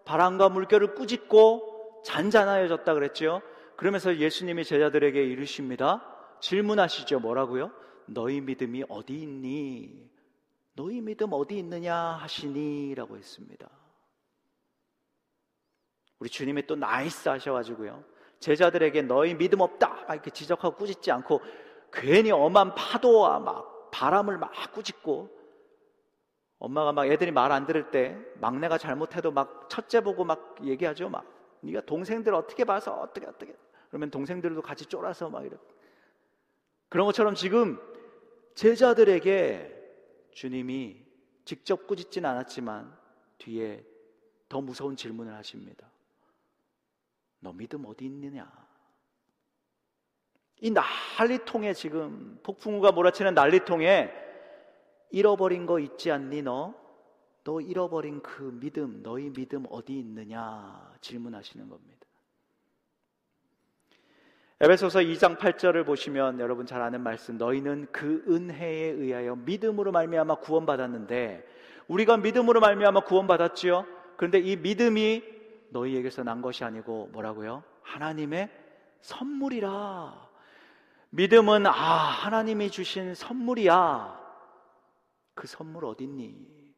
바람과 0.05 0.51
물결을 0.51 0.95
꾸짖고 0.95 2.03
잔잔하여졌다 2.05 2.93
그랬죠. 2.93 3.41
그러면서 3.77 4.19
예수님이 4.19 4.63
제자들에게 4.67 5.25
이르십니다. 5.25 6.05
질문하시죠. 6.41 7.21
뭐라고요? 7.21 7.73
너희 8.05 8.43
믿음이 8.43 8.85
어디 8.91 9.23
있니? 9.23 10.07
너희 10.75 11.01
믿음 11.01 11.33
어디 11.33 11.57
있느냐 11.57 11.97
하시니라고 11.97 13.17
했습니다. 13.17 13.71
우리 16.19 16.29
주님이 16.29 16.67
또 16.67 16.77
nice 16.77 17.31
하셔가지고요. 17.31 18.05
제자들에게 18.39 19.01
너희 19.01 19.35
믿음 19.35 19.63
없다 19.63 20.05
이렇게 20.11 20.31
지적하고 20.31 20.77
꾸짖지 20.77 21.11
않고 21.11 21.41
괜히 21.91 22.31
엄한 22.33 22.75
파도와 22.75 23.39
막 23.39 23.91
바람을 23.91 24.37
막 24.37 24.53
꾸짖고 24.75 25.42
엄마가 26.63 26.93
막 26.93 27.07
애들이 27.09 27.33
말 27.33 27.51
안 27.51 27.67
들을 27.67 27.91
때 27.91 28.17
막내가 28.37 28.79
잘못해도 28.79 29.33
막 29.33 29.69
첫째 29.69 30.01
보고 30.01 30.25
막 30.25 30.57
얘기하죠. 30.63 31.09
막 31.09 31.27
네가 31.61 31.81
동생들 31.83 32.33
어떻게 32.35 32.65
봐서 32.65 32.95
어떻게 33.01 33.27
어떻게 33.27 33.57
그러면 33.89 34.11
동생들도 34.11 34.63
같이 34.63 34.87
쫄아서 34.87 35.29
막 35.29 35.45
이렇게 35.45 35.63
그런 36.89 37.05
것처럼 37.07 37.35
지금 37.35 37.81
제자들에게 38.55 40.31
주님이 40.31 41.05
직접 41.45 41.89
꾸짖진 41.89 42.25
않았지만 42.25 42.97
뒤에 43.39 43.85
더 44.49 44.61
무서운 44.61 44.95
질문을 44.95 45.35
하십니다. 45.35 45.91
너 47.41 47.53
믿음 47.53 47.85
어디 47.87 48.05
있느냐? 48.05 48.49
이 50.61 50.71
난리통에 50.71 51.75
지금 51.75 52.39
폭풍우가 52.45 52.93
몰아치는 52.93 53.35
난리통에 53.35 54.23
잃어버린 55.13 55.67
거 55.67 55.79
있지 55.79 56.11
않니 56.11 56.43
너? 56.43 56.75
너 57.45 57.61
잃어버린 57.61 58.21
그 58.23 58.59
믿음, 58.61 59.03
너희 59.03 59.31
믿음 59.31 59.67
어디 59.71 59.99
있느냐 59.99 60.93
질문하시는 61.01 61.69
겁니다. 61.69 62.07
에베소서 64.61 65.01
2장 65.01 65.39
8절을 65.39 65.85
보시면 65.85 66.39
여러분 66.39 66.67
잘 66.67 66.81
아는 66.83 67.03
말씀 67.03 67.37
너희는 67.37 67.89
그 67.91 68.25
은혜에 68.29 68.91
의하여 68.91 69.35
믿음으로 69.35 69.91
말미암아 69.91 70.37
구원받았는데 70.37 71.45
우리가 71.89 72.17
믿음으로 72.19 72.61
말미암아 72.61 73.01
구원받았지요. 73.01 73.85
그런데 74.17 74.39
이 74.39 74.57
믿음이 74.57 75.25
너희에게서 75.71 76.23
난 76.23 76.43
것이 76.43 76.63
아니고 76.63 77.09
뭐라고요? 77.13 77.65
하나님의 77.83 78.51
선물이라. 79.01 80.29
믿음은 81.11 81.67
아, 81.67 81.73
하나님이 81.73 82.71
주신 82.71 83.15
선물이야. 83.17 84.22
그 85.35 85.47
선물 85.47 85.85
어딨니? 85.85 86.75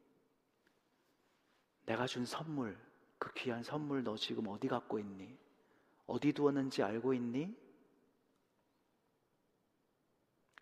내가 1.86 2.06
준 2.06 2.24
선물, 2.24 2.78
그 3.18 3.32
귀한 3.34 3.62
선물 3.62 4.02
너 4.04 4.16
지금 4.16 4.48
어디 4.48 4.68
갖고 4.68 4.98
있니? 4.98 5.36
어디 6.06 6.32
두었는지 6.32 6.82
알고 6.82 7.14
있니? 7.14 7.56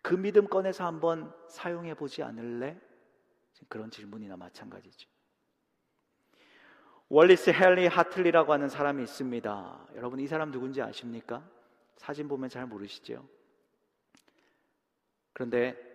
그 0.01 0.15
믿음 0.15 0.47
꺼내서 0.47 0.85
한번 0.85 1.33
사용해 1.47 1.93
보지 1.95 2.23
않을래? 2.23 2.79
그런 3.69 3.89
질문이나 3.89 4.35
마찬가지죠. 4.35 5.09
월리스 7.09 7.51
헨리 7.51 7.87
하틀리라고 7.87 8.51
하는 8.51 8.67
사람이 8.69 9.03
있습니다. 9.03 9.87
여러분 9.95 10.19
이 10.19 10.27
사람 10.27 10.51
누군지 10.51 10.81
아십니까? 10.81 11.47
사진 11.95 12.27
보면 12.27 12.49
잘 12.49 12.65
모르시죠? 12.65 13.27
그런데 15.31 15.92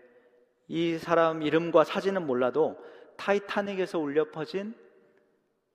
이 0.68 0.98
사람 0.98 1.42
이름과 1.42 1.84
사진은 1.84 2.26
몰라도 2.26 2.78
타이타닉에서 3.16 3.98
울려 3.98 4.30
퍼진 4.30 4.74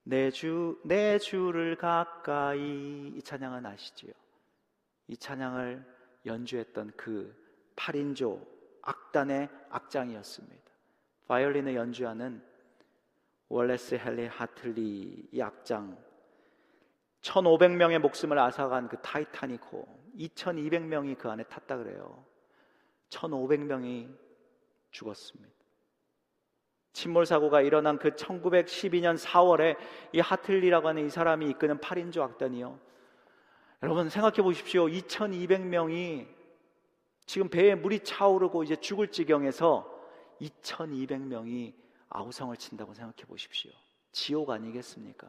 내 0.04 0.30
주, 0.30 0.80
내 0.84 1.18
주를 1.18 1.76
가까이 1.76 3.12
이 3.14 3.22
찬양은 3.22 3.66
아시지요? 3.66 4.12
이 5.08 5.16
찬양을 5.16 5.84
연주했던 6.26 6.92
그 6.96 7.34
8인조 7.76 8.46
악단의 8.82 9.48
악장이었습니다. 9.70 10.64
바이올린을 11.26 11.74
연주하는 11.74 12.42
월레스 13.48 13.96
헨리 13.96 14.26
하틀리 14.26 15.28
이 15.32 15.42
악장 15.42 15.96
1500명의 17.22 17.98
목숨을 17.98 18.38
앗아간 18.38 18.88
그 18.88 18.98
타이타닉호 19.00 19.86
2200명이 20.18 21.18
그 21.18 21.30
안에 21.30 21.44
탔다 21.44 21.78
그래요. 21.78 22.24
1,500명이 23.10 24.23
죽었습니다. 24.94 25.52
침몰 26.92 27.26
사고가 27.26 27.60
일어난 27.60 27.98
그 27.98 28.10
1912년 28.10 29.18
4월에 29.18 29.76
이 30.12 30.20
하틀리라고 30.20 30.88
하는 30.88 31.06
이 31.06 31.10
사람이 31.10 31.50
이끄는 31.50 31.78
8인조 31.78 32.20
악단이요. 32.20 32.78
여러분 33.82 34.08
생각해 34.08 34.36
보십시오. 34.36 34.86
2,200명이 34.86 36.28
지금 37.26 37.48
배에 37.48 37.74
물이 37.74 38.00
차오르고 38.00 38.62
이제 38.62 38.76
죽을 38.76 39.08
지경에서 39.08 39.90
2,200명이 40.40 41.74
아우성을 42.08 42.56
친다고 42.56 42.94
생각해 42.94 43.26
보십시오. 43.26 43.72
지옥 44.12 44.50
아니겠습니까? 44.50 45.28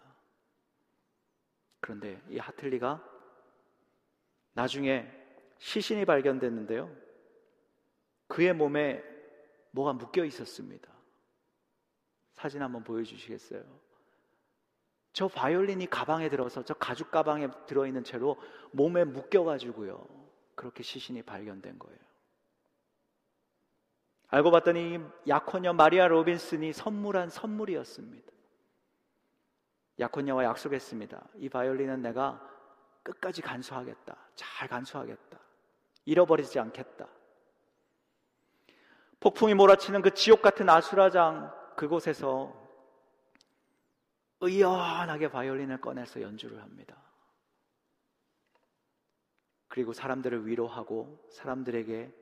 그런데 1.80 2.22
이 2.30 2.38
하틀리가 2.38 3.04
나중에 4.54 5.12
시신이 5.58 6.06
발견됐는데요. 6.06 6.96
그의 8.28 8.54
몸에 8.54 9.15
뭐가 9.76 9.94
묶여 9.94 10.24
있었습니다. 10.24 10.90
사진 12.32 12.62
한번 12.62 12.84
보여주시겠어요? 12.84 13.64
저 15.14 15.28
바이올린이 15.28 15.90
가방에 15.90 16.30
들어서 16.30 16.64
저 16.64 16.74
가죽 16.74 17.12
가방에 17.12 17.50
들어있는 17.68 18.04
채로 18.04 18.38
몸에 18.72 19.04
묶여가지고요. 19.04 20.08
그렇게 20.56 20.84
시신이 20.84 21.22
발견된 21.24 21.78
거예요. 21.80 22.00
알고 24.28 24.52
봤더니 24.52 25.00
약혼녀 25.28 25.74
마리아 25.74 26.08
로빈슨이 26.08 26.74
선물한 26.74 27.30
선물이었습니다. 27.30 28.32
약혼녀와 30.00 30.44
약속했습니다. 30.46 31.28
이 31.36 31.50
바이올린은 31.50 32.02
내가 32.02 32.42
끝까지 33.04 33.42
간수하겠다. 33.42 34.18
잘 34.36 34.68
간수하겠다. 34.68 35.40
잃어버리지 36.06 36.60
않겠다. 36.60 37.08
폭풍이 39.20 39.54
몰아치는 39.54 40.02
그 40.02 40.14
지옥 40.14 40.42
같은 40.42 40.70
아수라장 40.70 41.52
그곳에서 41.76 42.54
의연하게 44.42 45.30
바이올린을 45.30 45.82
꺼내서 45.82 46.22
연주를 46.22 46.62
합니다. 46.62 46.96
그리고 49.68 49.94
사람들을 49.94 50.48
위로하고 50.48 51.28
사람들에게 51.32 52.14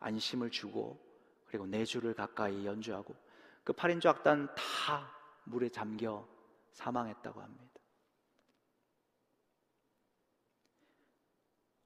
안심을 0.00 0.50
주고 0.50 1.00
그리고 1.46 1.66
네 1.66 1.84
주를 1.84 2.14
가까이 2.14 2.66
연주하고 2.66 3.14
그 3.64 3.72
8인조 3.72 4.06
악단 4.06 4.54
다 4.54 5.10
물에 5.44 5.68
잠겨 5.70 6.26
사망했다고 6.72 7.40
합니다. 7.40 7.64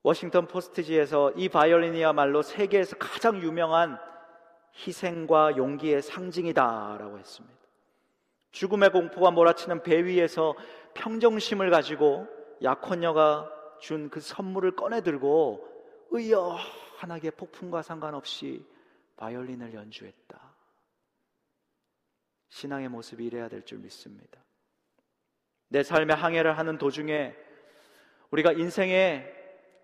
워싱턴 0.03 0.47
포스트지에서 0.47 1.31
이 1.31 1.49
바이올린이야말로 1.49 2.41
세계에서 2.41 2.97
가장 2.97 3.41
유명한 3.41 3.99
희생과 4.75 5.57
용기의 5.57 6.01
상징이다라고 6.01 7.19
했습니다. 7.19 7.59
죽음의 8.51 8.91
공포가 8.91 9.31
몰아치는 9.31 9.83
배 9.83 10.03
위에서 10.03 10.55
평정심을 10.95 11.69
가지고 11.69 12.27
약혼녀가 12.63 13.51
준 13.79 14.09
그 14.09 14.19
선물을 14.19 14.75
꺼내 14.75 15.01
들고 15.01 15.65
의연하게 16.11 17.31
폭풍과 17.31 17.81
상관없이 17.81 18.65
바이올린을 19.17 19.73
연주했다. 19.73 20.39
신앙의 22.49 22.89
모습이 22.89 23.25
이래야 23.25 23.47
될 23.47 23.63
줄 23.63 23.77
믿습니다. 23.79 24.43
내 25.69 25.83
삶의 25.83 26.15
항해를 26.15 26.57
하는 26.57 26.77
도중에 26.77 27.35
우리가 28.31 28.53
인생의 28.53 29.35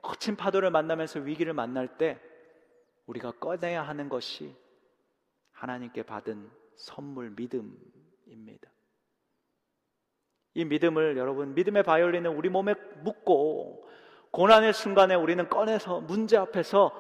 거친 0.02 0.36
파도를 0.36 0.72
만나면서 0.72 1.20
위기를 1.20 1.54
만날 1.54 1.98
때 1.98 2.20
우리가 3.06 3.32
꺼내야 3.34 3.84
하는 3.84 4.10
것이 4.10 4.56
하나님께 5.56 6.04
받은 6.04 6.50
선물 6.76 7.32
믿음입니다. 7.32 8.70
이 10.54 10.64
믿음을 10.64 11.18
여러분 11.18 11.54
믿음의 11.54 11.84
바이올린을 11.84 12.30
우리 12.30 12.50
몸에 12.50 12.76
묶고 13.04 13.90
고난의 14.32 14.74
순간에 14.74 15.16
우리는 15.16 15.48
꺼내서 15.50 16.02
문제 16.02 16.38
앞에서 16.38 16.92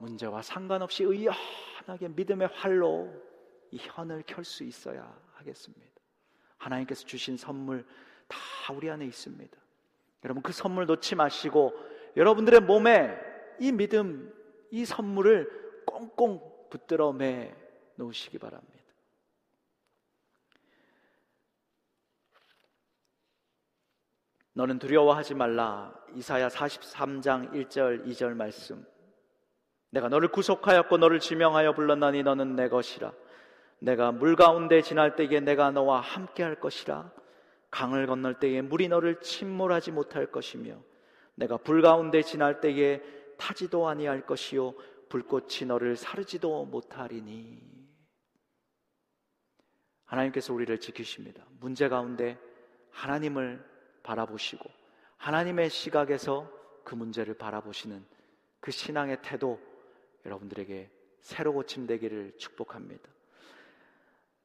문제와 0.00 0.42
상관없이 0.42 1.04
의연하게 1.04 2.08
믿음의 2.08 2.48
활로 2.48 3.12
이 3.70 3.78
현을 3.80 4.24
켤 4.26 4.42
수 4.42 4.64
있어야 4.64 5.16
하겠습니다. 5.34 5.86
하나님께서 6.58 7.06
주신 7.06 7.36
선물 7.36 7.86
다 8.26 8.38
우리 8.74 8.90
안에 8.90 9.04
있습니다. 9.06 9.56
여러분 10.24 10.42
그 10.42 10.52
선물 10.52 10.86
놓지 10.86 11.14
마시고 11.14 11.72
여러분들의 12.16 12.60
몸에 12.60 13.16
이 13.60 13.72
믿음, 13.72 14.32
이 14.70 14.84
선물을 14.84 15.84
꽁꽁 15.86 16.40
붙들어 16.70 17.12
매 17.12 17.54
놓으시기 18.00 18.38
바랍니다. 18.38 18.78
너는 24.52 24.78
두려워하지 24.78 25.34
말라. 25.34 25.94
이사야 26.14 26.48
43장 26.48 27.52
1절 27.52 28.06
2절 28.06 28.34
말씀. 28.34 28.84
내가 29.90 30.08
너를 30.08 30.28
구속하였고 30.28 30.98
너를 30.98 31.20
지명하여 31.20 31.74
불렀나니 31.74 32.22
너는 32.22 32.56
내 32.56 32.68
것이라. 32.68 33.12
내가 33.78 34.12
물 34.12 34.36
가운데 34.36 34.82
지날 34.82 35.16
때에 35.16 35.40
내가 35.40 35.70
너와 35.70 36.00
함께 36.00 36.42
할 36.42 36.60
것이라. 36.60 37.12
강을 37.70 38.06
건널 38.06 38.34
때에 38.34 38.62
물이 38.62 38.88
너를 38.88 39.20
침몰하지 39.20 39.92
못할 39.92 40.26
것이며 40.26 40.76
내가 41.36 41.56
불 41.56 41.82
가운데 41.82 42.20
지날 42.22 42.60
때에 42.60 43.00
타지도 43.38 43.88
아니할 43.88 44.26
것이요 44.26 44.74
불꽃이 45.08 45.66
너를 45.66 45.96
사르지도 45.96 46.66
못하리니 46.66 47.79
하나님께서 50.10 50.52
우리를 50.52 50.76
지키십니다. 50.78 51.44
문제 51.60 51.88
가운데 51.88 52.36
하나님을 52.90 53.64
바라보시고 54.02 54.68
하나님의 55.16 55.70
시각에서 55.70 56.50
그 56.82 56.96
문제를 56.96 57.34
바라보시는 57.34 58.04
그 58.58 58.72
신앙의 58.72 59.18
태도 59.22 59.60
여러분들에게 60.26 60.90
새로 61.20 61.52
고침되기를 61.52 62.34
축복합니다. 62.38 63.08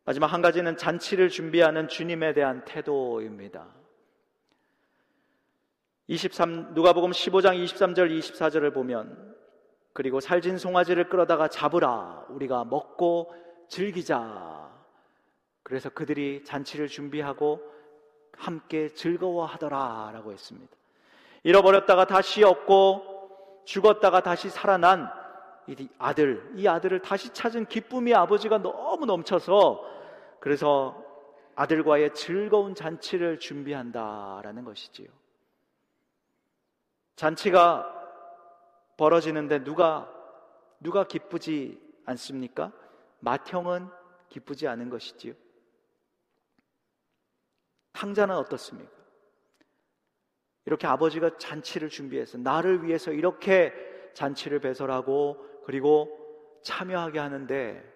마지막 0.03 0.27
한 0.27 0.43
가지는 0.43 0.77
잔치를 0.77 1.29
준비하는 1.29 1.87
주님에 1.87 2.33
대한 2.33 2.63
태도입니다. 2.65 3.73
23 6.07 6.75
누가복음 6.75 7.09
15장 7.09 7.63
23절 7.63 8.15
24절을 8.19 8.71
보면 8.71 9.35
그리고 9.93 10.19
살진 10.19 10.59
송아지를 10.59 11.09
끌어다가 11.09 11.47
잡으라 11.47 12.27
우리가 12.29 12.65
먹고 12.65 13.33
즐기자 13.67 14.74
그래서 15.65 15.89
그들이 15.89 16.43
잔치를 16.43 16.87
준비하고 16.87 17.59
함께 18.37 18.93
즐거워하더라라고 18.93 20.31
했습니다. 20.31 20.71
잃어버렸다가 21.41 22.05
다시 22.05 22.43
얻고 22.43 23.63
죽었다가 23.65 24.21
다시 24.21 24.51
살아난 24.51 25.09
이 25.65 25.89
아들, 25.97 26.51
이 26.53 26.67
아들을 26.67 27.01
다시 27.01 27.33
찾은 27.33 27.65
기쁨이 27.65 28.13
아버지가 28.13 28.59
너무 28.59 29.07
넘쳐서 29.07 29.83
그래서 30.39 31.03
아들과의 31.55 32.13
즐거운 32.13 32.75
잔치를 32.75 33.39
준비한다라는 33.39 34.65
것이지요. 34.65 35.07
잔치가 37.15 37.91
벌어지는데 38.97 39.63
누가 39.63 40.07
누가 40.79 41.07
기쁘지 41.07 41.81
않습니까? 42.05 42.71
맏형은 43.21 43.89
기쁘지 44.29 44.67
않은 44.67 44.91
것이지요. 44.91 45.33
탕자는 47.95 48.35
어떻습니까? 48.35 48.91
이렇게 50.65 50.85
아버지가 50.87 51.37
잔치를 51.37 51.89
준비해서 51.89 52.37
나를 52.37 52.83
위해서 52.83 53.11
이렇게 53.11 53.73
잔치를 54.13 54.59
배설하고 54.59 55.37
그리고 55.65 56.59
참여하게 56.63 57.19
하는데 57.19 57.93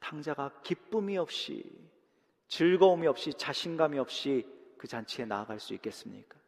탕자가 0.00 0.60
기쁨이 0.62 1.18
없이 1.18 1.64
즐거움이 2.48 3.06
없이 3.06 3.32
자신감이 3.32 3.98
없이 3.98 4.46
그 4.76 4.86
잔치에 4.86 5.24
나아갈 5.24 5.58
수 5.58 5.74
있겠습니까? 5.74 6.38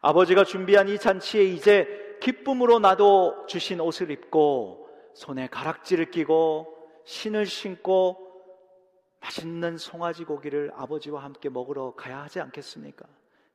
아버지가 0.00 0.44
준비한 0.44 0.88
이 0.88 0.98
잔치에 0.98 1.44
이제 1.44 2.18
기쁨으로 2.20 2.78
나도 2.78 3.46
주신 3.46 3.80
옷을 3.80 4.10
입고 4.10 4.88
손에 5.14 5.48
가락지를 5.48 6.10
끼고 6.10 6.72
신을 7.04 7.46
신고 7.46 8.25
맛있는 9.20 9.78
송아지 9.78 10.24
고기를 10.24 10.72
아버지와 10.74 11.24
함께 11.24 11.48
먹으러 11.48 11.94
가야 11.94 12.22
하지 12.22 12.40
않겠습니까? 12.40 13.06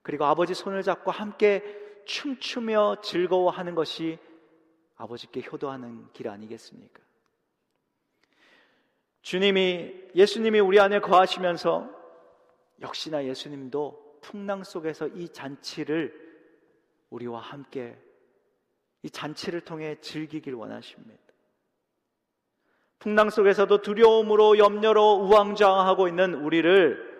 그리고 0.01 0.25
아버지 0.25 0.53
손을 0.53 0.83
잡고 0.83 1.11
함께 1.11 1.63
춤추며 2.05 3.01
즐거워하는 3.01 3.75
것이 3.75 4.17
아버지께 4.97 5.41
효도하는 5.51 6.11
길 6.13 6.29
아니겠습니까? 6.29 7.01
주님이, 9.21 9.93
예수님이 10.15 10.59
우리 10.59 10.79
안에 10.79 10.99
거하시면서 10.99 11.89
역시나 12.81 13.25
예수님도 13.25 14.19
풍랑 14.21 14.63
속에서 14.63 15.07
이 15.07 15.29
잔치를 15.29 16.31
우리와 17.09 17.39
함께 17.39 17.97
이 19.03 19.09
잔치를 19.09 19.61
통해 19.61 19.99
즐기길 20.01 20.53
원하십니다. 20.53 21.20
풍랑 23.01 23.31
속에서도 23.31 23.81
두려움으로 23.81 24.59
염려로 24.59 25.13
우왕좌왕하고 25.23 26.07
있는 26.07 26.35
우리를 26.35 27.11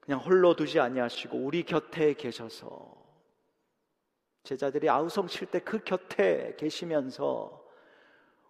그냥 0.00 0.20
홀로 0.20 0.56
두지 0.56 0.80
아니하시고 0.80 1.36
우리 1.36 1.62
곁에 1.62 2.14
계셔서 2.14 2.96
제자들이 4.44 4.88
아우성 4.88 5.28
칠 5.28 5.50
때 5.50 5.60
그 5.60 5.84
곁에 5.84 6.56
계시면서 6.58 7.62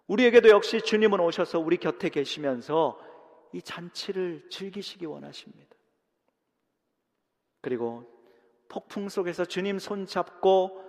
우리에게도 0.07 0.47
역시 0.47 0.81
주님은 0.81 1.19
오셔서 1.19 1.59
우리 1.59 1.75
곁에 1.75 2.07
계시면서 2.07 2.97
이 3.51 3.61
잔치를 3.61 4.49
즐기시기 4.49 5.05
원하십니다. 5.05 5.75
그리고 7.59 8.05
폭풍 8.69 9.09
속에서 9.09 9.43
주님 9.43 9.77
손 9.77 10.05
잡고 10.05 10.85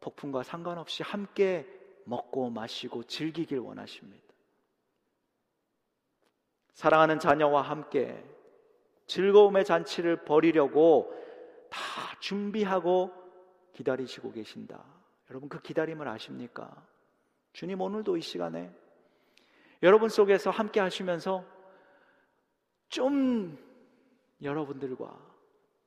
폭풍과 0.00 0.42
상관없이 0.42 1.04
함께 1.04 1.66
먹고 2.04 2.50
마시고 2.50 3.04
즐기길 3.04 3.60
원하십니다. 3.60 4.25
사랑하는 6.76 7.18
자녀와 7.18 7.62
함께 7.62 8.22
즐거움의 9.06 9.64
잔치를 9.64 10.24
벌이려고 10.24 11.10
다 11.70 11.80
준비하고 12.20 13.10
기다리시고 13.72 14.32
계신다. 14.32 14.84
여러분 15.30 15.48
그 15.48 15.58
기다림을 15.62 16.06
아십니까? 16.06 16.86
주님 17.54 17.80
오늘도 17.80 18.18
이 18.18 18.20
시간에 18.20 18.70
여러분 19.82 20.10
속에서 20.10 20.50
함께 20.50 20.78
하시면서 20.80 21.46
좀 22.90 23.58
여러분들과 24.42 25.18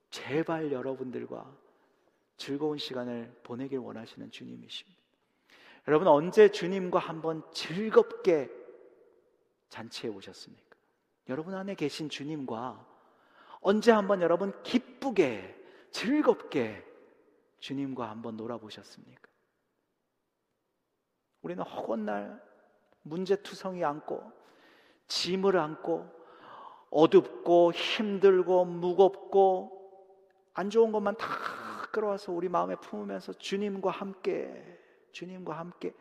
제발 0.10 0.72
여러분들과 0.72 1.56
즐거운 2.36 2.80
시간을 2.80 3.42
보내길 3.44 3.78
원하시는 3.78 4.32
주님이십니다. 4.32 5.00
여러분 5.88 6.08
언제 6.08 6.50
주님과 6.50 6.98
한번 6.98 7.44
즐겁게 7.52 8.50
잔치해 9.70 10.12
오셨습니까? 10.12 10.69
여러분 11.30 11.54
안에 11.54 11.76
계신 11.76 12.10
주님과 12.10 12.86
언제 13.62 13.92
한번 13.92 14.22
여러분 14.22 14.52
기쁘게 14.64 15.56
즐겁게 15.92 16.86
주님과 17.60 18.10
한번 18.10 18.36
놀아보셨습니까? 18.36 19.30
우리는 21.42 21.64
허건 21.64 22.06
날 22.06 22.44
문제투성이 23.04 23.84
안고 23.84 24.32
짐을 25.08 25.58
안고 25.58 26.10
어둡고 26.90 27.74
힘들고 27.74 28.66
무겁고 28.66 29.76
안 30.54 30.70
좋은 30.70 30.92
것만 30.92 31.16
다 31.18 31.28
끌어와서 31.92 32.32
우리 32.32 32.50
마음에 32.50 32.76
품으면서 32.76 33.34
주님과 33.34 33.92
함께 33.92 34.80
주님과 35.12 35.58
함께 35.58 35.94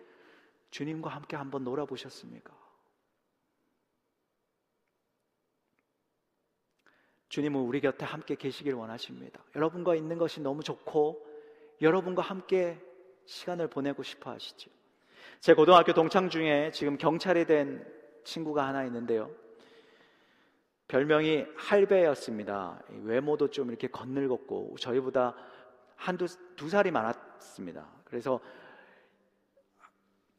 주님과 0.70 1.11
함께 1.11 1.37
한번 1.37 1.64
놀아보셨습니까? 1.64 2.58
주님은 7.39 7.61
우리 7.61 7.80
곁에 7.80 8.05
함께 8.05 8.34
계시길 8.34 8.74
원하십니다. 8.74 9.41
여러분과 9.55 9.95
있는 9.95 10.18
것이 10.18 10.41
너무 10.41 10.64
좋고 10.64 11.24
여러분과 11.80 12.20
함께 12.20 12.76
시간을 13.26 13.68
보내고 13.68 14.03
싶어 14.03 14.32
하시죠. 14.32 14.68
제 15.39 15.55
고등학교 15.55 15.93
동창 15.93 16.30
중에 16.30 16.72
지금 16.72 16.99
경찰이 16.99 17.45
된 17.45 17.86
친구가 18.24 18.66
하나 18.66 18.82
있는데요. 18.86 19.30
별명이 20.89 21.47
할배였습니다. 21.57 22.82
외모도 23.05 23.53
좀 23.53 23.68
이렇게 23.68 23.86
건늙었고 23.86 24.74
저희보다 24.80 25.36
한두 25.95 26.26
두 26.57 26.68
살이 26.68 26.91
많았습니다. 26.91 27.86
그래서 28.05 28.41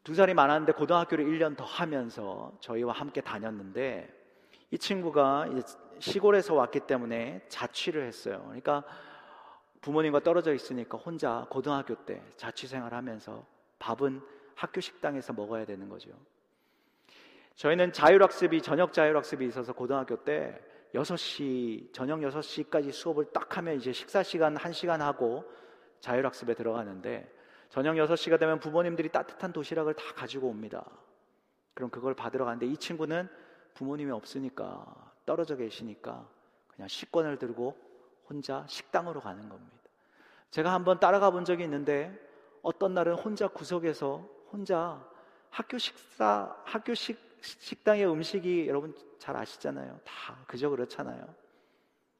두 0.04 0.16
살이 0.16 0.34
많았는데 0.34 0.74
고등학교를 0.74 1.24
1년 1.24 1.56
더 1.56 1.64
하면서 1.64 2.52
저희와 2.60 2.92
함께 2.92 3.22
다녔는데 3.22 4.20
이 4.72 4.78
친구가 4.78 5.48
시골에서 6.00 6.54
왔기 6.56 6.82
때문에 6.82 7.46
자취를 7.48 8.06
했어요. 8.06 8.42
그러니까 8.46 8.84
부모님과 9.82 10.22
떨어져 10.22 10.54
있으니까 10.54 10.98
혼자 10.98 11.46
고등학교 11.50 11.96
때 11.96 12.22
자취 12.36 12.68
생활하면서 12.68 13.46
밥은 13.80 14.22
학교 14.56 14.82
식당에서 14.82 15.34
먹어야 15.34 15.66
되는 15.66 15.88
거죠. 15.88 16.12
저희는 17.56 17.94
자율학습이 17.94 18.62
저녁 18.62 18.94
자율학습이 18.94 19.46
있어서 19.48 19.74
고등학교 19.74 20.24
때 20.24 20.60
6시 20.94 21.94
저녁 21.94 22.20
6시까지 22.20 22.92
수업을 22.92 23.26
딱 23.32 23.58
하면 23.58 23.76
이제 23.76 23.92
식사 23.92 24.24
시간 24.24 24.56
1시간 24.56 25.00
하고 25.00 25.44
자율학습에 26.00 26.56
들어가는데 26.56 27.32
저녁 27.70 27.96
6시가 27.96 28.40
되면 28.40 28.60
부모님들이 28.60 29.10
따뜻한 29.10 29.54
도시락을 29.54 29.94
다 29.94 30.04
가지고 30.16 30.48
옵니다. 30.48 30.86
그럼 31.74 31.90
그걸 31.90 32.16
받으러 32.16 32.46
가는데 32.46 32.66
이 32.66 32.76
친구는 32.76 33.30
부모님이 33.76 34.12
없으니까 34.12 35.09
떨어져 35.30 35.56
계시니까 35.56 36.28
그냥 36.70 36.88
식권을 36.88 37.38
들고 37.38 37.78
혼자 38.28 38.66
식당으로 38.68 39.20
가는 39.20 39.48
겁니다. 39.48 39.78
제가 40.50 40.74
한번 40.74 41.00
따라가 41.00 41.30
본 41.30 41.46
적이 41.46 41.66
있는데 41.66 42.12
어떤 42.64 42.96
날은 42.96 43.14
혼자 43.14 43.48
구석에서 43.48 44.28
혼자 44.52 45.08
학교 45.52 45.78
식사, 45.78 46.60
학교 46.66 46.96
식, 46.96 47.20
식당의 47.42 48.10
음식이 48.12 48.68
여러분 48.68 48.96
잘 49.20 49.38
아시잖아요. 49.38 50.00
다 50.04 50.36
그저 50.48 50.68
그렇잖아요. 50.70 51.32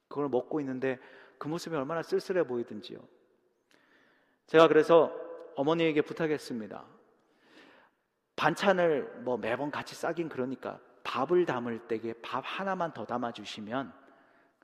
그걸 0.06 0.28
먹고 0.28 0.60
있는데 0.60 1.00
그 1.36 1.48
모습이 1.48 1.74
얼마나 1.74 2.04
쓸쓸해 2.04 2.44
보이든지요. 2.44 3.00
제가 4.46 4.68
그래서 4.68 5.12
어머니에게 5.56 6.02
부탁했습니다. 6.02 6.84
반찬을 8.36 9.22
뭐 9.24 9.36
매번 9.36 9.72
같이 9.72 9.96
싸긴 9.96 10.28
그러니까 10.28 10.78
밥을 11.02 11.46
담을 11.46 11.80
때에 11.88 12.14
밥 12.22 12.42
하나만 12.46 12.92
더 12.92 13.04
담아 13.04 13.32
주시면 13.32 13.92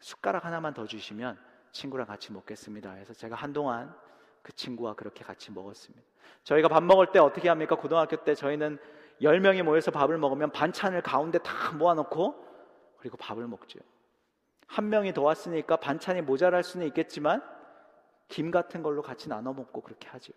숟가락 0.01 0.45
하나만 0.45 0.74
더 0.74 0.87
주시면 0.87 1.39
친구랑 1.72 2.07
같이 2.07 2.32
먹겠습니다. 2.32 2.93
해서 2.93 3.12
제가 3.12 3.37
한동안 3.37 3.95
그 4.43 4.53
친구와 4.53 4.95
그렇게 4.95 5.24
같이 5.24 5.51
먹었습니다. 5.53 6.05
저희가 6.45 6.68
밥 6.68 6.82
먹을 6.82 7.07
때 7.12 7.18
어떻게 7.18 7.49
합니까? 7.49 7.76
고등학교 7.76 8.16
때 8.16 8.34
저희는 8.34 8.78
10명이 9.20 9.62
모여서 9.62 9.91
밥을 9.91 10.18
먹으면 10.18 10.53
반찬을 10.53 11.03
가운데 11.03 11.39
다 11.39 11.72
모아놓고 11.72 12.47
그리고 12.99 13.16
밥을 13.16 13.47
먹죠. 13.47 13.80
한 14.66 14.89
명이 14.89 15.14
더 15.14 15.22
왔으니까 15.22 15.76
반찬이 15.76 16.22
모자랄 16.22 16.62
수는 16.62 16.87
있겠지만 16.89 17.43
김 18.28 18.51
같은 18.51 18.82
걸로 18.82 19.03
같이 19.03 19.28
나눠 19.28 19.53
먹고 19.53 19.80
그렇게 19.80 20.09
하죠. 20.09 20.32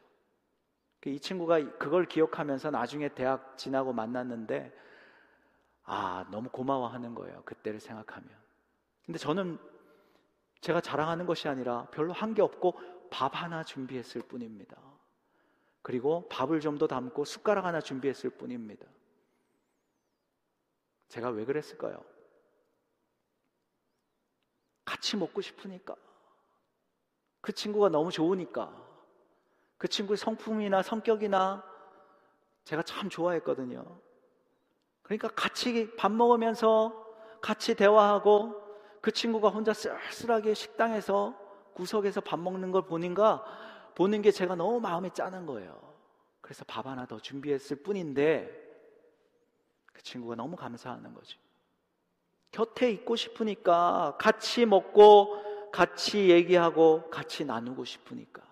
이 1.05 1.19
친구가 1.19 1.77
그걸 1.77 2.05
기억하면서 2.05 2.71
나중에 2.71 3.09
대학 3.09 3.57
지나고 3.57 3.93
만났는데 3.93 4.73
아, 5.91 6.25
너무 6.29 6.49
고마워하는 6.49 7.15
거예요. 7.15 7.41
그때를 7.45 7.79
생각하면. 7.79 8.29
근데 9.05 9.17
저는 9.17 9.57
제가 10.61 10.81
자랑하는 10.81 11.25
것이 11.25 11.47
아니라 11.47 11.87
별로 11.91 12.13
한 12.13 12.33
게 12.35 12.41
없고 12.43 12.79
밥 13.09 13.35
하나 13.41 13.63
준비했을 13.63 14.21
뿐입니다. 14.21 14.77
그리고 15.81 16.27
밥을 16.29 16.59
좀 16.59 16.77
더 16.77 16.85
담고 16.87 17.25
숟가락 17.25 17.65
하나 17.65 17.81
준비했을 17.81 18.29
뿐입니다. 18.31 18.85
제가 21.07 21.29
왜 21.29 21.43
그랬을까요? 21.45 22.03
같이 24.85 25.17
먹고 25.17 25.41
싶으니까. 25.41 25.95
그 27.41 27.51
친구가 27.51 27.89
너무 27.89 28.11
좋으니까. 28.11 28.71
그 29.77 29.87
친구의 29.87 30.17
성품이나 30.17 30.83
성격이나 30.83 31.63
제가 32.65 32.83
참 32.83 33.09
좋아했거든요. 33.09 33.99
그러니까 35.09 35.27
같이 35.29 35.89
밥 35.95 36.11
먹으면서 36.11 36.93
같이 37.41 37.73
대화하고 37.73 38.61
그 39.01 39.11
친구가 39.11 39.49
혼자 39.49 39.73
쓸쓸하게 39.73 40.53
식당에서 40.53 41.35
구석에서 41.73 42.21
밥 42.21 42.39
먹는 42.39 42.71
걸 42.71 42.83
보는가 42.83 43.43
보는 43.95 44.21
게 44.21 44.29
제가 44.29 44.55
너무 44.55 44.79
마음이 44.79 45.09
짠한 45.11 45.47
거예요. 45.47 45.81
그래서 46.41 46.63
밥 46.65 46.85
하나 46.85 47.07
더 47.07 47.19
준비했을 47.19 47.77
뿐인데 47.77 48.51
그 49.87 50.03
친구가 50.03 50.35
너무 50.35 50.55
감사하는 50.55 51.15
거죠. 51.15 51.39
곁에 52.51 52.91
있고 52.91 53.15
싶으니까 53.15 54.15
같이 54.19 54.67
먹고 54.67 55.71
같이 55.71 56.29
얘기하고 56.29 57.09
같이 57.09 57.45
나누고 57.45 57.83
싶으니까. 57.83 58.43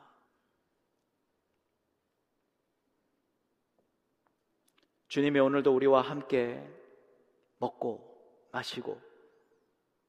주님이 5.18 5.39
오늘도 5.39 5.74
우리와 5.74 6.01
함께 6.01 6.63
먹고 7.57 8.07
마시고 8.51 9.01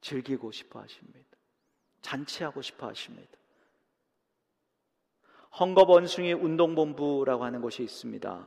즐기고 0.02 0.52
싶어 0.52 0.80
하십니다. 0.80 1.30
잔치하고 2.02 2.60
싶어 2.60 2.88
하십니다. 2.88 3.30
헝겊원숭이 5.54 6.38
운동본부라고 6.38 7.42
하는 7.42 7.62
곳이 7.62 7.82
있습니다. 7.84 8.46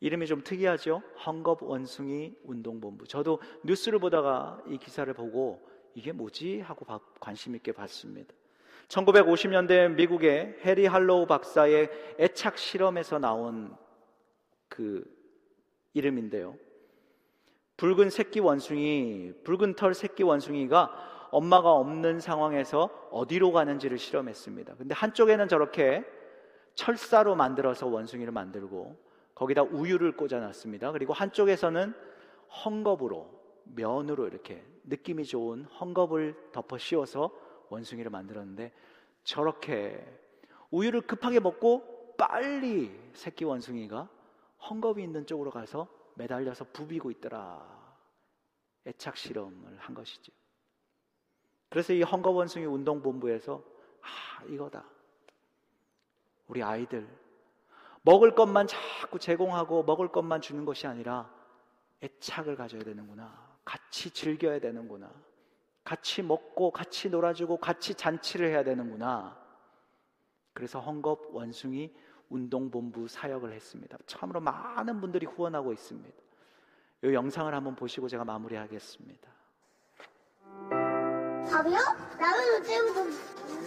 이름이 0.00 0.26
좀 0.26 0.42
특이하죠? 0.42 1.00
헝겊원숭이 1.22 2.38
운동본부. 2.42 3.06
저도 3.06 3.40
뉴스를 3.62 4.00
보다가 4.00 4.60
이 4.66 4.78
기사를 4.78 5.14
보고 5.14 5.64
이게 5.94 6.10
뭐지? 6.10 6.58
하고 6.58 6.86
관심 7.20 7.54
있게 7.54 7.70
봤습니다. 7.70 8.34
1950년대 8.88 9.94
미국의 9.94 10.58
해리 10.64 10.86
할로우 10.86 11.26
박사의 11.26 12.16
애착 12.18 12.58
실험에서 12.58 13.20
나온 13.20 13.76
그 14.66 15.16
이름인데요. 15.98 16.56
붉은 17.76 18.10
새끼 18.10 18.40
원숭이, 18.40 19.32
붉은 19.44 19.74
털 19.74 19.94
새끼 19.94 20.22
원숭이가 20.22 21.28
엄마가 21.30 21.72
없는 21.72 22.20
상황에서 22.20 22.90
어디로 23.10 23.52
가는지를 23.52 23.98
실험했습니다. 23.98 24.74
근데 24.76 24.94
한쪽에는 24.94 25.48
저렇게 25.48 26.04
철사로 26.74 27.34
만들어서 27.34 27.86
원숭이를 27.86 28.32
만들고 28.32 28.96
거기다 29.34 29.62
우유를 29.62 30.16
꽂아놨습니다. 30.16 30.92
그리고 30.92 31.12
한쪽에서는 31.12 31.94
헝겊으로 32.64 33.26
면으로 33.64 34.26
이렇게 34.26 34.64
느낌이 34.84 35.24
좋은 35.24 35.66
헝겊을 35.78 36.52
덮어 36.52 36.78
씌워서 36.78 37.30
원숭이를 37.68 38.10
만들었는데 38.10 38.72
저렇게 39.24 40.04
우유를 40.70 41.02
급하게 41.02 41.40
먹고 41.40 42.14
빨리 42.16 42.90
새끼 43.12 43.44
원숭이가 43.44 44.08
헝겊이 44.62 45.00
있는 45.00 45.26
쪽으로 45.26 45.50
가서 45.50 45.88
매달려서 46.14 46.66
부비고 46.72 47.10
있더라. 47.12 47.78
애착 48.86 49.16
실험을 49.16 49.78
한 49.78 49.94
것이죠. 49.94 50.32
그래서 51.68 51.92
이 51.92 52.02
헝겊원숭이 52.02 52.70
운동본부에서 52.72 53.62
아, 54.00 54.44
이거다. 54.44 54.84
우리 56.46 56.62
아이들 56.62 57.06
먹을 58.02 58.34
것만 58.34 58.66
자꾸 58.66 59.18
제공하고 59.18 59.82
먹을 59.82 60.08
것만 60.08 60.40
주는 60.40 60.64
것이 60.64 60.86
아니라 60.86 61.30
애착을 62.02 62.56
가져야 62.56 62.82
되는구나. 62.82 63.58
같이 63.64 64.10
즐겨야 64.10 64.60
되는구나. 64.60 65.12
같이 65.84 66.22
먹고 66.22 66.70
같이 66.70 67.10
놀아주고 67.10 67.58
같이 67.58 67.94
잔치를 67.94 68.48
해야 68.48 68.64
되는구나. 68.64 69.38
그래서 70.52 70.84
헝겊 70.84 71.32
원숭이 71.32 71.94
운동본부 72.30 73.08
사역을 73.08 73.52
했습니다. 73.52 73.98
참으로 74.06 74.40
많은 74.40 75.00
분들이 75.00 75.26
후원하고 75.26 75.72
있습니다. 75.72 76.16
이 77.04 77.12
영상을 77.12 77.52
한번 77.54 77.74
보시고 77.74 78.08
제가 78.08 78.24
마무리하겠습니다. 78.24 79.28
밥이요? 81.50 81.78
라면을 82.18 82.62
찌우고 82.64 83.10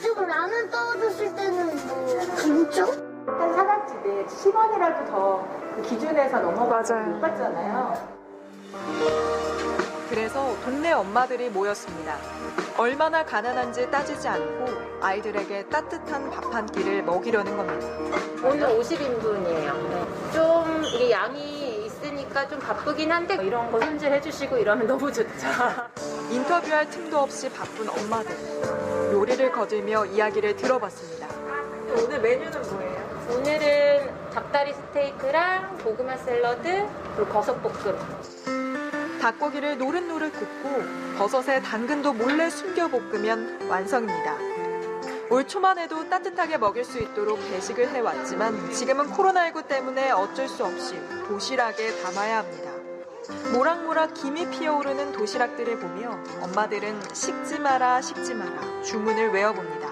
찌고 0.01 0.25
라면 0.25 0.69
떠줬을 0.69 1.35
때는 1.35 1.87
뭐 1.87 2.35
김쪽? 2.43 3.11
한 3.27 3.53
사각집에 3.53 4.25
10원이라도 4.25 5.07
더 5.07 5.61
그 5.75 5.81
기준에서 5.83 6.41
넘어가서. 6.41 6.99
못 6.99 7.21
받잖아요. 7.21 9.40
그래서 10.11 10.57
동네 10.65 10.91
엄마들이 10.91 11.49
모였습니다. 11.49 12.17
얼마나 12.77 13.23
가난한지 13.23 13.89
따지지 13.89 14.27
않고 14.27 14.65
아이들에게 15.01 15.67
따뜻한 15.69 16.29
밥 16.29 16.41
한 16.51 16.65
끼를 16.65 17.01
먹이려는 17.03 17.55
겁니다. 17.55 17.87
오늘 18.45 18.67
50인분이에요. 18.77 20.33
좀 20.33 20.83
이게 20.83 21.11
양이 21.11 21.85
있으니까 21.85 22.45
좀 22.49 22.59
바쁘긴 22.59 23.09
한데 23.09 23.35
이런 23.35 23.71
거 23.71 23.79
손질해 23.79 24.19
주시고 24.19 24.57
이러면 24.57 24.85
너무 24.85 25.09
좋죠. 25.13 25.47
인터뷰할 26.29 26.89
틈도 26.89 27.17
없이 27.19 27.49
바쁜 27.49 27.87
엄마들. 27.87 28.35
요리를 29.13 29.49
거들며 29.53 30.07
이야기를 30.07 30.57
들어봤습니다. 30.57 31.27
오늘 31.97 32.19
메뉴는 32.19 32.61
뭐예요? 32.69 33.01
오늘은 33.29 34.29
닭다리 34.33 34.73
스테이크랑 34.73 35.77
고구마 35.85 36.17
샐러드 36.17 36.85
그리고 37.15 37.31
버섯볶음. 37.31 38.60
닭고기를 39.21 39.77
노릇노릇 39.77 40.33
굽고 40.33 41.17
버섯에 41.17 41.61
당근도 41.61 42.13
몰래 42.13 42.49
숨겨 42.49 42.87
볶으면 42.87 43.69
완성입니다. 43.69 44.35
올 45.29 45.47
초만 45.47 45.77
해도 45.77 46.09
따뜻하게 46.09 46.57
먹일 46.57 46.83
수 46.83 46.97
있도록 46.99 47.39
배식을 47.39 47.89
해왔지만 47.89 48.71
지금은 48.71 49.11
코로나19 49.11 49.67
때문에 49.67 50.11
어쩔 50.11 50.49
수 50.49 50.65
없이 50.65 50.99
도시락에 51.27 52.01
담아야 52.01 52.39
합니다. 52.39 52.71
모락모락 53.53 54.15
김이 54.15 54.49
피어오르는 54.49 55.11
도시락들을 55.13 55.79
보며 55.79 56.19
엄마들은 56.41 56.99
식지 57.13 57.59
마라 57.59 58.01
식지 58.01 58.33
마라 58.33 58.81
주문을 58.81 59.31
외워봅니다. 59.31 59.91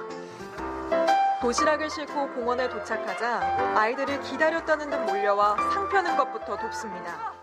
도시락을 1.42 1.90
싣고 1.90 2.34
공원에 2.34 2.68
도착하자 2.68 3.76
아이들을 3.76 4.22
기다렸다는 4.22 4.90
듯 4.90 4.98
몰려와 4.98 5.56
상 5.72 5.88
펴는 5.88 6.18
것부터 6.18 6.58
돕습니다. 6.58 7.39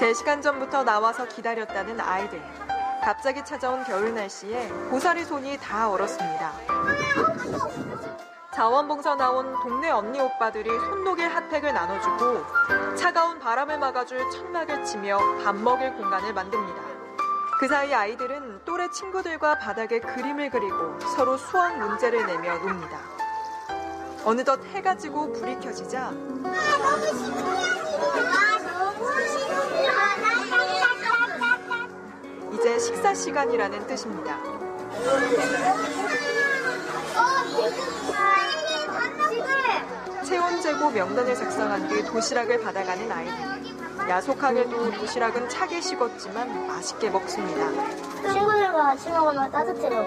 3시간 0.00 0.40
전부터 0.40 0.82
나와서 0.82 1.28
기다렸다는 1.28 2.00
아이들. 2.00 2.40
갑자기 3.04 3.44
찾아온 3.44 3.84
겨울 3.84 4.14
날씨에 4.14 4.68
고사리 4.90 5.26
손이 5.26 5.58
다 5.58 5.90
얼었습니다. 5.90 6.52
자원봉사 8.54 9.16
나온 9.16 9.52
동네 9.62 9.90
언니 9.90 10.18
오빠들이 10.18 10.70
손녹일 10.70 11.28
핫팩을 11.28 11.74
나눠주고 11.74 12.96
차가운 12.96 13.38
바람을 13.38 13.78
막아줄 13.78 14.30
천막을 14.30 14.84
치며 14.86 15.18
밥 15.44 15.54
먹을 15.54 15.94
공간을 15.94 16.32
만듭니다. 16.32 16.82
그 17.58 17.68
사이 17.68 17.92
아이들은 17.92 18.64
또래 18.64 18.88
친구들과 18.90 19.58
바닥에 19.58 20.00
그림을 20.00 20.48
그리고 20.48 20.98
서로 21.14 21.36
수학 21.36 21.76
문제를 21.78 22.24
내며 22.26 22.54
놉니다. 22.58 22.98
어느덧 24.24 24.64
해가 24.64 24.96
지고 24.96 25.30
불이 25.32 25.60
켜지자 25.60 26.06
아, 26.06 26.12
너무 26.12 27.06
신기하지? 27.06 28.66
아, 28.66 28.72
너무 28.78 29.26
신기 29.28 29.49
이제 32.60 32.78
식사 32.78 33.14
시간이라는 33.14 33.86
뜻입니다. 33.86 34.36
어, 34.36 34.50
후보 40.74 40.90
명단을 40.90 41.34
작성한 41.34 41.88
뒤 41.88 42.04
도시락을 42.04 42.60
받아가는 42.60 43.10
아이들. 43.10 44.08
야속하게도 44.10 44.92
도시락은 44.92 45.48
차게 45.48 45.80
식었지만 45.80 46.66
맛있게 46.66 47.08
먹습니다. 47.08 47.70
친구들과 48.30 48.72
같이 48.72 49.08
먹으면 49.08 49.50
따뜻해요. 49.50 50.06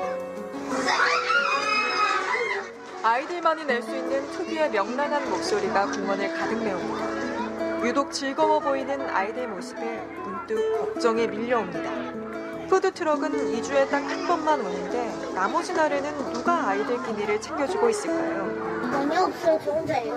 아이들만이 3.01 3.65
낼 3.65 3.81
수 3.81 3.95
있는 3.95 4.29
특유의 4.31 4.69
명랑한 4.69 5.27
목소리가 5.29 5.87
공원을 5.87 6.37
가득 6.37 6.63
메웁니다. 6.63 7.87
유독 7.87 8.11
즐거워 8.11 8.59
보이는 8.59 9.09
아이들 9.09 9.47
모습에 9.47 9.81
문득 10.23 10.77
걱정이 10.77 11.27
밀려옵니다. 11.27 12.22
푸드트럭은 12.67 13.31
2주에 13.61 13.89
딱 13.89 14.03
한 14.03 14.27
번만 14.27 14.59
오는데 14.61 15.33
나머지 15.33 15.73
날에는 15.73 16.33
누가 16.33 16.69
아이들 16.69 17.01
끼니를 17.03 17.39
챙겨주고 17.41 17.89
있을까요? 17.89 18.45
많이 18.91 19.17
없어요, 19.17 19.59
저 19.63 19.71
혼자예요. 19.71 20.15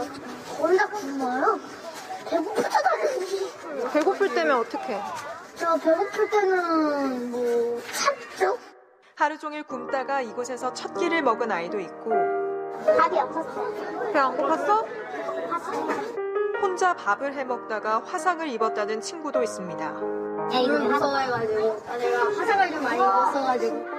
혼자 0.58 0.86
굶어요? 0.88 1.58
배고프잖아요. 2.28 3.90
배고플 3.92 4.34
때면 4.34 4.58
어떡해? 4.60 5.00
저 5.54 5.76
배고플 5.76 6.30
때는 6.30 7.30
뭐 7.30 7.80
참죠? 7.92 8.58
하루 9.14 9.38
종일 9.38 9.62
굶다가 9.62 10.20
이곳에서 10.20 10.74
첫 10.74 10.94
끼를 10.94 11.22
먹은 11.22 11.50
아이도 11.50 11.78
있고 11.80 12.10
밥이 12.98 13.18
없었어요. 13.20 14.12
배안 14.12 14.36
고팠어? 14.36 14.84
혼자 16.60 16.94
밥을 16.94 17.32
해 17.34 17.44
먹다가 17.44 18.02
화상을 18.04 18.46
입었다는 18.48 19.00
친구도 19.00 19.42
있습니다. 19.42 20.25
야, 20.52 20.58
이거 20.60 20.78
무서워해가지고. 20.78 21.76
아, 21.88 21.96
내가 21.96 22.18
화상을 22.26 22.70
좀 22.70 22.82
많이 22.82 22.96
입었어가지고. 22.98 23.96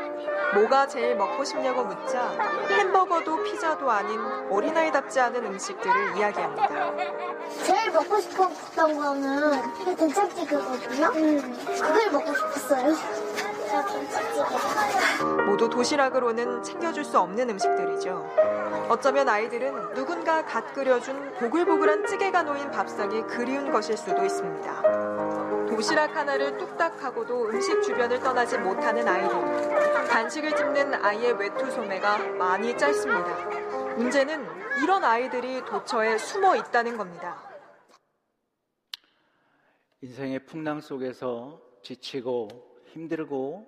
뭐가 0.55 0.87
제일 0.87 1.15
먹고 1.15 1.43
싶냐고 1.43 1.83
묻자 1.83 2.31
햄버거도 2.69 3.43
피자도 3.43 3.91
아닌 3.91 4.19
어린아이답지 4.49 5.19
않은 5.19 5.45
음식들을 5.45 6.15
이야기합니다. 6.17 6.69
제일 7.63 7.91
먹고 7.91 8.17
싶었던 8.19 8.97
거는 8.97 9.61
그 9.83 9.95
된장찌개거든요. 9.95 11.11
그걸 11.11 12.11
먹고 12.11 12.33
싶었어요. 12.33 12.95
모두 15.45 15.69
도시락으로는 15.69 16.63
챙겨줄 16.63 17.03
수 17.03 17.19
없는 17.19 17.49
음식들이죠. 17.49 18.25
어쩌면 18.89 19.27
아이들은 19.27 19.93
누군가 19.95 20.45
갓 20.45 20.73
끓여준 20.73 21.33
보글보글한 21.39 22.07
찌개가 22.07 22.43
놓인 22.43 22.71
밥상이 22.71 23.23
그리운 23.23 23.69
것일 23.69 23.97
수도 23.97 24.23
있습니다. 24.23 25.16
도시락 25.77 26.15
하나를 26.15 26.57
뚝딱 26.57 27.03
하고도 27.03 27.49
음식 27.49 27.83
주변을 27.83 28.19
떠나지 28.19 28.57
못하는 28.57 29.07
아이들. 29.07 30.07
간식을 30.07 30.55
집는 30.55 30.91
아이의 30.95 31.33
외투 31.33 31.69
소매가 31.69 32.29
많이 32.29 32.75
짧습니다. 32.75 33.95
문제는 33.95 34.43
이런 34.81 35.03
아이들이 35.03 35.63
도처에 35.65 36.17
숨어 36.17 36.55
있다는 36.55 36.97
겁니다. 36.97 37.39
인생의 40.01 40.47
풍랑 40.47 40.81
속에서 40.81 41.61
지치고 41.83 42.47
힘들고 42.85 43.67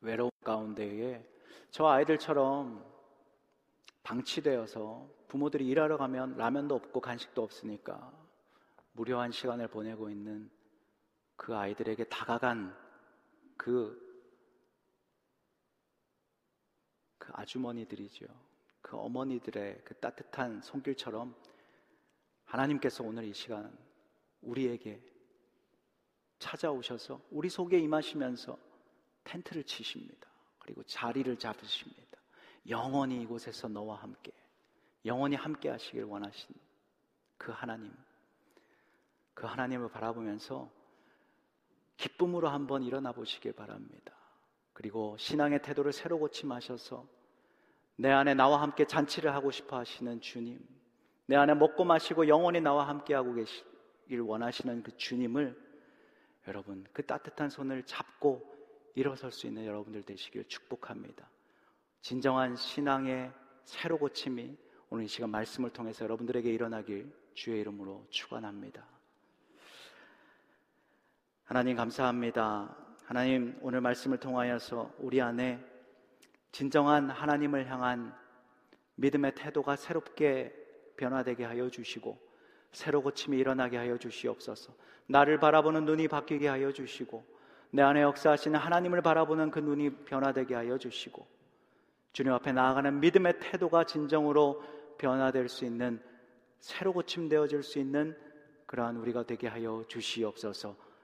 외로운 0.00 0.30
가운데에 0.44 1.28
저 1.72 1.88
아이들처럼 1.88 2.84
방치되어서 4.04 5.08
부모들이 5.26 5.66
일하러 5.66 5.96
가면 5.96 6.36
라면도 6.36 6.76
없고 6.76 7.00
간식도 7.00 7.42
없으니까 7.42 8.12
무료한 8.92 9.32
시간을 9.32 9.66
보내고 9.66 10.08
있는 10.08 10.53
그 11.36 11.56
아이들에게 11.56 12.04
다가간 12.04 12.76
그, 13.56 14.00
그 17.18 17.32
아주머니들이죠. 17.34 18.26
그 18.80 18.96
어머니들의 18.96 19.82
그 19.84 19.94
따뜻한 19.94 20.60
손길처럼 20.60 21.34
하나님께서 22.44 23.02
오늘 23.02 23.24
이 23.24 23.32
시간 23.32 23.76
우리에게 24.42 25.02
찾아오셔서 26.38 27.20
우리 27.30 27.48
속에 27.48 27.78
임하시면서 27.78 28.58
텐트를 29.24 29.64
치십니다. 29.64 30.28
그리고 30.58 30.82
자리를 30.82 31.36
잡으십니다. 31.38 32.20
영원히 32.68 33.22
이곳에서 33.22 33.68
너와 33.68 33.96
함께, 33.96 34.32
영원히 35.04 35.36
함께 35.36 35.68
하시길 35.68 36.04
원하신 36.04 36.54
그 37.36 37.52
하나님, 37.52 37.92
그 39.34 39.46
하나님을 39.46 39.90
바라보면서 39.90 40.70
기쁨으로 41.96 42.48
한번 42.48 42.82
일어나 42.82 43.12
보시길 43.12 43.52
바랍니다. 43.52 44.12
그리고 44.72 45.16
신앙의 45.18 45.62
태도를 45.62 45.92
새로 45.92 46.18
고침하셔서 46.18 47.06
내 47.96 48.10
안에 48.10 48.34
나와 48.34 48.60
함께 48.60 48.84
잔치를 48.84 49.32
하고 49.34 49.50
싶어 49.50 49.78
하시는 49.78 50.20
주님, 50.20 50.58
내 51.26 51.36
안에 51.36 51.54
먹고 51.54 51.84
마시고 51.84 52.28
영원히 52.28 52.60
나와 52.60 52.88
함께 52.88 53.14
하고 53.14 53.34
계시길 53.34 54.20
원하시는 54.20 54.82
그 54.82 54.96
주님을 54.96 55.56
여러분 56.48 56.84
그 56.92 57.06
따뜻한 57.06 57.48
손을 57.48 57.84
잡고 57.84 58.52
일어설 58.94 59.30
수 59.30 59.46
있는 59.46 59.64
여러분들 59.64 60.02
되시길 60.02 60.48
축복합니다. 60.48 61.28
진정한 62.00 62.56
신앙의 62.56 63.32
새로 63.64 63.98
고침이 63.98 64.56
오늘 64.90 65.04
이 65.04 65.08
시간 65.08 65.30
말씀을 65.30 65.70
통해서 65.70 66.04
여러분들에게 66.04 66.52
일어나길 66.52 67.10
주의 67.32 67.60
이름으로 67.60 68.06
축원합니다. 68.10 68.93
하나님 71.44 71.76
감사합니다. 71.76 72.74
하나님 73.04 73.58
오늘 73.60 73.82
말씀을 73.82 74.16
통하여서 74.16 74.94
우리 74.98 75.20
안에 75.20 75.62
진정한 76.52 77.10
하나님을 77.10 77.70
향한 77.70 78.14
믿음의 78.94 79.34
태도가 79.34 79.76
새롭게 79.76 80.54
변화되게 80.96 81.44
하여 81.44 81.68
주시고 81.68 82.18
새로 82.72 83.02
고침이 83.02 83.36
일어나게 83.36 83.76
하여 83.76 83.98
주시옵소서. 83.98 84.72
나를 85.06 85.38
바라보는 85.38 85.84
눈이 85.84 86.08
바뀌게 86.08 86.48
하여 86.48 86.72
주시고 86.72 87.22
내 87.72 87.82
안에 87.82 88.00
역사하시는 88.00 88.58
하나님을 88.58 89.02
바라보는 89.02 89.50
그 89.50 89.58
눈이 89.58 90.04
변화되게 90.06 90.54
하여 90.54 90.78
주시고 90.78 91.26
주님 92.14 92.32
앞에 92.32 92.52
나아가는 92.52 93.00
믿음의 93.00 93.34
태도가 93.40 93.84
진정으로 93.84 94.62
변화될 94.96 95.50
수 95.50 95.66
있는 95.66 96.02
새로 96.58 96.94
고침되어질 96.94 97.62
수 97.62 97.78
있는 97.78 98.16
그러한 98.64 98.96
우리가 98.96 99.24
되게 99.24 99.46
하여 99.46 99.84
주시옵소서. 99.88 100.93